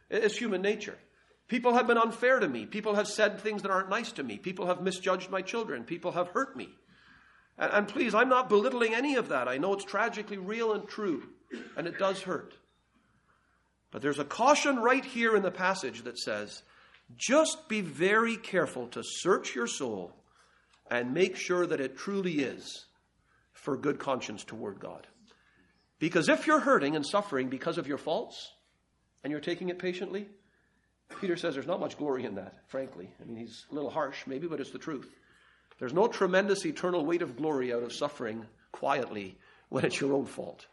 It's 0.09 0.38
human 0.38 0.61
nature. 0.61 0.97
People 1.47 1.74
have 1.74 1.88
been 1.88 1.97
unfair 1.97 2.39
to 2.39 2.47
me. 2.47 2.66
People 2.66 2.95
have 2.95 3.07
said 3.07 3.39
things 3.39 3.61
that 3.61 3.72
aren't 3.72 3.89
nice 3.89 4.11
to 4.14 4.24
me. 4.24 4.38
People 4.38 4.68
have 4.68 4.82
misjudged 4.82 5.30
my 5.30 5.41
children. 5.41 5.84
People 5.84 6.11
have 6.11 6.30
hurt 6.30 6.55
me. 6.55 6.70
And, 7.57 7.88
please, 7.88 8.16
I'm 8.16 8.30
not 8.30 8.49
belittling 8.49 8.95
any 8.95 9.16
of 9.16 9.30
that. 9.30 9.47
I 9.47 9.57
know 9.57 9.74
it's 9.74 9.86
tragically 9.86 10.38
real 10.38 10.74
and 10.74 10.88
true, 10.88 11.24
and 11.78 11.86
it 11.86 11.99
does 11.99 12.22
hurt. 12.22 12.55
But 13.94 14.02
there's 14.02 14.20
a 14.20 14.26
caution 14.26 14.78
right 14.78 15.06
here 15.06 15.36
in 15.36 15.44
the 15.44 15.52
passage 15.52 16.02
that 16.04 16.18
says, 16.18 16.64
just 17.16 17.70
be 17.70 17.82
very 17.82 18.38
careful 18.38 18.88
to 18.88 19.04
search 19.04 19.56
your 19.56 19.68
soul 19.68 20.12
and 20.89 21.14
make 21.14 21.36
sure 21.36 21.68
that 21.68 21.80
it 21.80 21.96
truly 21.96 22.39
is 22.39 22.86
for 23.54 23.78
good 23.78 24.00
conscience 24.00 24.44
toward 24.44 24.80
God. 24.80 25.06
Because 26.00 26.28
if 26.28 26.48
you're 26.48 26.60
hurting 26.60 26.96
and 26.96 27.06
suffering 27.06 27.50
because 27.50 27.78
of 27.78 27.88
your 27.88 28.00
faults 28.00 28.52
and 29.24 29.30
you're 29.30 29.39
taking 29.39 29.70
it 29.70 29.78
patiently, 29.78 30.28
Peter 31.22 31.38
says 31.38 31.54
there's 31.54 31.68
not 31.68 31.80
much 31.80 31.96
glory 31.96 32.26
in 32.26 32.36
that, 32.36 32.56
frankly. 32.68 33.12
I 33.22 33.26
mean, 33.26 33.38
he's 33.38 33.68
a 33.72 33.76
little 33.76 33.91
harsh, 33.91 34.26
maybe, 34.26 34.48
but 34.48 34.60
it's 34.60 34.72
the 34.72 34.80
truth. 34.80 35.08
There's 35.78 35.94
no 35.94 36.08
tremendous 36.08 36.66
eternal 36.66 37.06
weight 37.06 37.22
of 37.22 37.38
glory 37.38 37.72
out 37.72 37.84
of 37.84 37.94
suffering 37.94 38.48
quietly 38.72 39.38
when 39.70 39.86
it's 39.86 40.02
your 40.02 40.14
own 40.14 40.26
fault. 40.26 40.66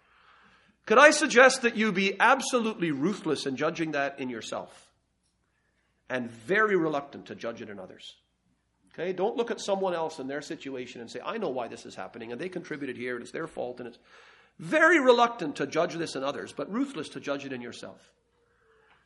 Could 0.90 0.98
I 0.98 1.12
suggest 1.12 1.62
that 1.62 1.76
you 1.76 1.92
be 1.92 2.18
absolutely 2.18 2.90
ruthless 2.90 3.46
in 3.46 3.54
judging 3.54 3.92
that 3.92 4.18
in 4.18 4.28
yourself 4.28 4.90
and 6.08 6.28
very 6.28 6.74
reluctant 6.74 7.26
to 7.26 7.36
judge 7.36 7.62
it 7.62 7.70
in 7.70 7.78
others? 7.78 8.16
Okay, 8.92 9.12
don't 9.12 9.36
look 9.36 9.52
at 9.52 9.60
someone 9.60 9.94
else 9.94 10.18
in 10.18 10.26
their 10.26 10.42
situation 10.42 11.00
and 11.00 11.08
say, 11.08 11.20
I 11.24 11.38
know 11.38 11.50
why 11.50 11.68
this 11.68 11.86
is 11.86 11.94
happening, 11.94 12.32
and 12.32 12.40
they 12.40 12.48
contributed 12.48 12.96
here, 12.96 13.14
and 13.14 13.22
it's 13.22 13.30
their 13.30 13.46
fault, 13.46 13.78
and 13.78 13.86
it's 13.86 14.00
very 14.58 14.98
reluctant 14.98 15.54
to 15.56 15.66
judge 15.68 15.94
this 15.94 16.16
in 16.16 16.24
others, 16.24 16.52
but 16.52 16.68
ruthless 16.72 17.10
to 17.10 17.20
judge 17.20 17.44
it 17.44 17.52
in 17.52 17.60
yourself. 17.60 18.10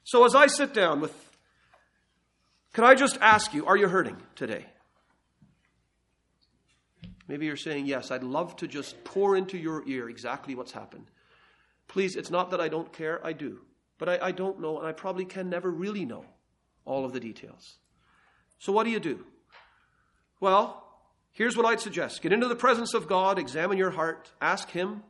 So 0.05 0.25
as 0.25 0.35
I 0.35 0.47
sit 0.47 0.73
down 0.73 1.03
with, 1.03 1.13
can 2.73 2.85
I 2.85 2.95
just 2.95 3.19
ask 3.21 3.53
you, 3.53 3.67
are 3.67 3.77
you 3.77 3.89
hurting 3.89 4.17
today? 4.37 4.65
Maybe 7.29 7.45
you're 7.45 7.59
saying, 7.59 7.85
Yes, 7.85 8.11
I'd 8.11 8.25
love 8.25 8.57
to 8.57 8.69
just 8.69 9.05
pour 9.05 9.37
into 9.37 9.59
your 9.59 9.87
ear 9.87 10.09
exactly 10.09 10.55
what's 10.55 10.73
happened. 10.73 11.11
Please, 11.89 12.17
it's 12.17 12.31
not 12.31 12.51
that 12.51 12.61
I 12.61 12.69
don't 12.69 12.93
care, 12.93 13.25
I 13.25 13.33
do. 13.33 13.61
But 13.99 14.09
I, 14.09 14.29
I 14.29 14.33
don't 14.33 14.61
know, 14.61 14.79
and 14.79 14.87
I 14.87 14.93
probably 14.93 15.25
can 15.25 15.49
never 15.49 15.71
really 15.71 16.05
know 16.05 16.25
all 16.85 17.05
of 17.05 17.13
the 17.13 17.21
details. 17.21 17.79
So, 18.59 18.73
what 18.73 18.85
do 18.85 18.91
you 18.91 19.01
do? 19.01 19.25
Well, 20.41 20.83
here's 21.33 21.57
what 21.57 21.67
I'd 21.67 21.81
suggest 21.81 22.23
get 22.23 22.33
into 22.33 22.49
the 22.49 22.57
presence 22.57 22.95
of 22.95 23.09
God, 23.09 23.39
examine 23.39 23.79
your 23.79 23.91
heart, 23.91 24.33
ask 24.41 24.71
Him, 24.71 25.03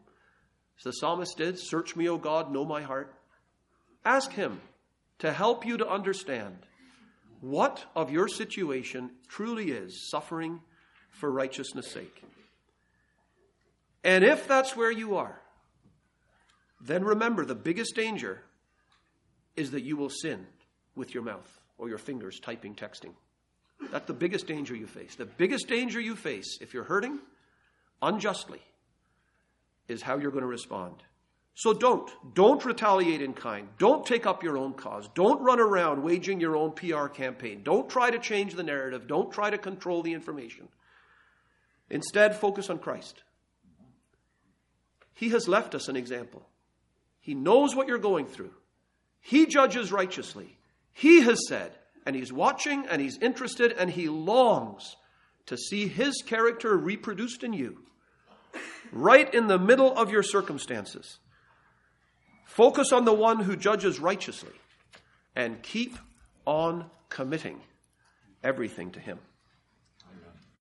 as 0.78 0.84
the 0.84 0.92
psalmist 0.92 1.36
did 1.36 1.58
Search 1.58 1.96
me, 1.96 2.08
O 2.08 2.18
God, 2.18 2.52
know 2.52 2.64
my 2.64 2.82
heart. 2.82 3.14
Ask 4.04 4.32
Him 4.32 4.60
to 5.20 5.32
help 5.32 5.64
you 5.64 5.78
to 5.78 5.88
understand 5.88 6.58
what 7.40 7.84
of 7.94 8.10
your 8.10 8.28
situation 8.28 9.10
truly 9.28 9.70
is 9.70 10.08
suffering 10.10 10.60
for 11.10 11.30
righteousness' 11.30 11.90
sake. 11.90 12.22
And 14.02 14.24
if 14.24 14.46
that's 14.46 14.76
where 14.76 14.90
you 14.90 15.16
are, 15.16 15.40
then 16.80 17.04
remember 17.04 17.44
the 17.44 17.54
biggest 17.54 17.94
danger 17.94 18.42
is 19.56 19.70
that 19.70 19.82
you 19.82 19.96
will 19.96 20.10
sin 20.10 20.46
with 20.94 21.14
your 21.14 21.22
mouth 21.22 21.60
or 21.78 21.88
your 21.88 21.98
fingers 21.98 22.40
typing, 22.40 22.74
texting. 22.74 23.14
That's 23.90 24.06
the 24.06 24.14
biggest 24.14 24.46
danger 24.46 24.74
you 24.74 24.86
face. 24.86 25.14
The 25.16 25.26
biggest 25.26 25.68
danger 25.68 26.00
you 26.00 26.16
face 26.16 26.58
if 26.60 26.74
you're 26.74 26.84
hurting 26.84 27.18
unjustly 28.02 28.60
is 29.88 30.02
how 30.02 30.18
you're 30.18 30.30
going 30.30 30.42
to 30.42 30.48
respond. 30.48 30.96
So 31.54 31.72
don't. 31.72 32.10
Don't 32.34 32.64
retaliate 32.64 33.22
in 33.22 33.32
kind. 33.32 33.68
Don't 33.78 34.04
take 34.04 34.26
up 34.26 34.42
your 34.42 34.58
own 34.58 34.72
cause. 34.74 35.08
Don't 35.14 35.40
run 35.42 35.60
around 35.60 36.02
waging 36.02 36.40
your 36.40 36.56
own 36.56 36.72
PR 36.72 37.06
campaign. 37.06 37.62
Don't 37.62 37.88
try 37.88 38.10
to 38.10 38.18
change 38.18 38.54
the 38.54 38.64
narrative. 38.64 39.06
Don't 39.06 39.32
try 39.32 39.50
to 39.50 39.58
control 39.58 40.02
the 40.02 40.12
information. 40.12 40.68
Instead, 41.90 42.34
focus 42.34 42.70
on 42.70 42.78
Christ. 42.78 43.22
He 45.12 45.28
has 45.28 45.46
left 45.46 45.76
us 45.76 45.86
an 45.86 45.94
example. 45.94 46.44
He 47.24 47.34
knows 47.34 47.74
what 47.74 47.88
you're 47.88 47.96
going 47.96 48.26
through. 48.26 48.52
He 49.22 49.46
judges 49.46 49.90
righteously. 49.90 50.58
He 50.92 51.22
has 51.22 51.38
said, 51.48 51.72
and 52.04 52.14
He's 52.14 52.30
watching 52.30 52.86
and 52.86 53.00
He's 53.00 53.16
interested 53.16 53.72
and 53.72 53.88
He 53.88 54.10
longs 54.10 54.96
to 55.46 55.56
see 55.56 55.88
His 55.88 56.22
character 56.26 56.76
reproduced 56.76 57.42
in 57.42 57.54
you, 57.54 57.78
right 58.92 59.32
in 59.32 59.46
the 59.46 59.58
middle 59.58 59.96
of 59.96 60.10
your 60.10 60.22
circumstances. 60.22 61.18
Focus 62.44 62.92
on 62.92 63.06
the 63.06 63.14
one 63.14 63.40
who 63.40 63.56
judges 63.56 63.98
righteously 63.98 64.52
and 65.34 65.62
keep 65.62 65.96
on 66.44 66.90
committing 67.08 67.58
everything 68.42 68.90
to 68.90 69.00
Him. 69.00 69.18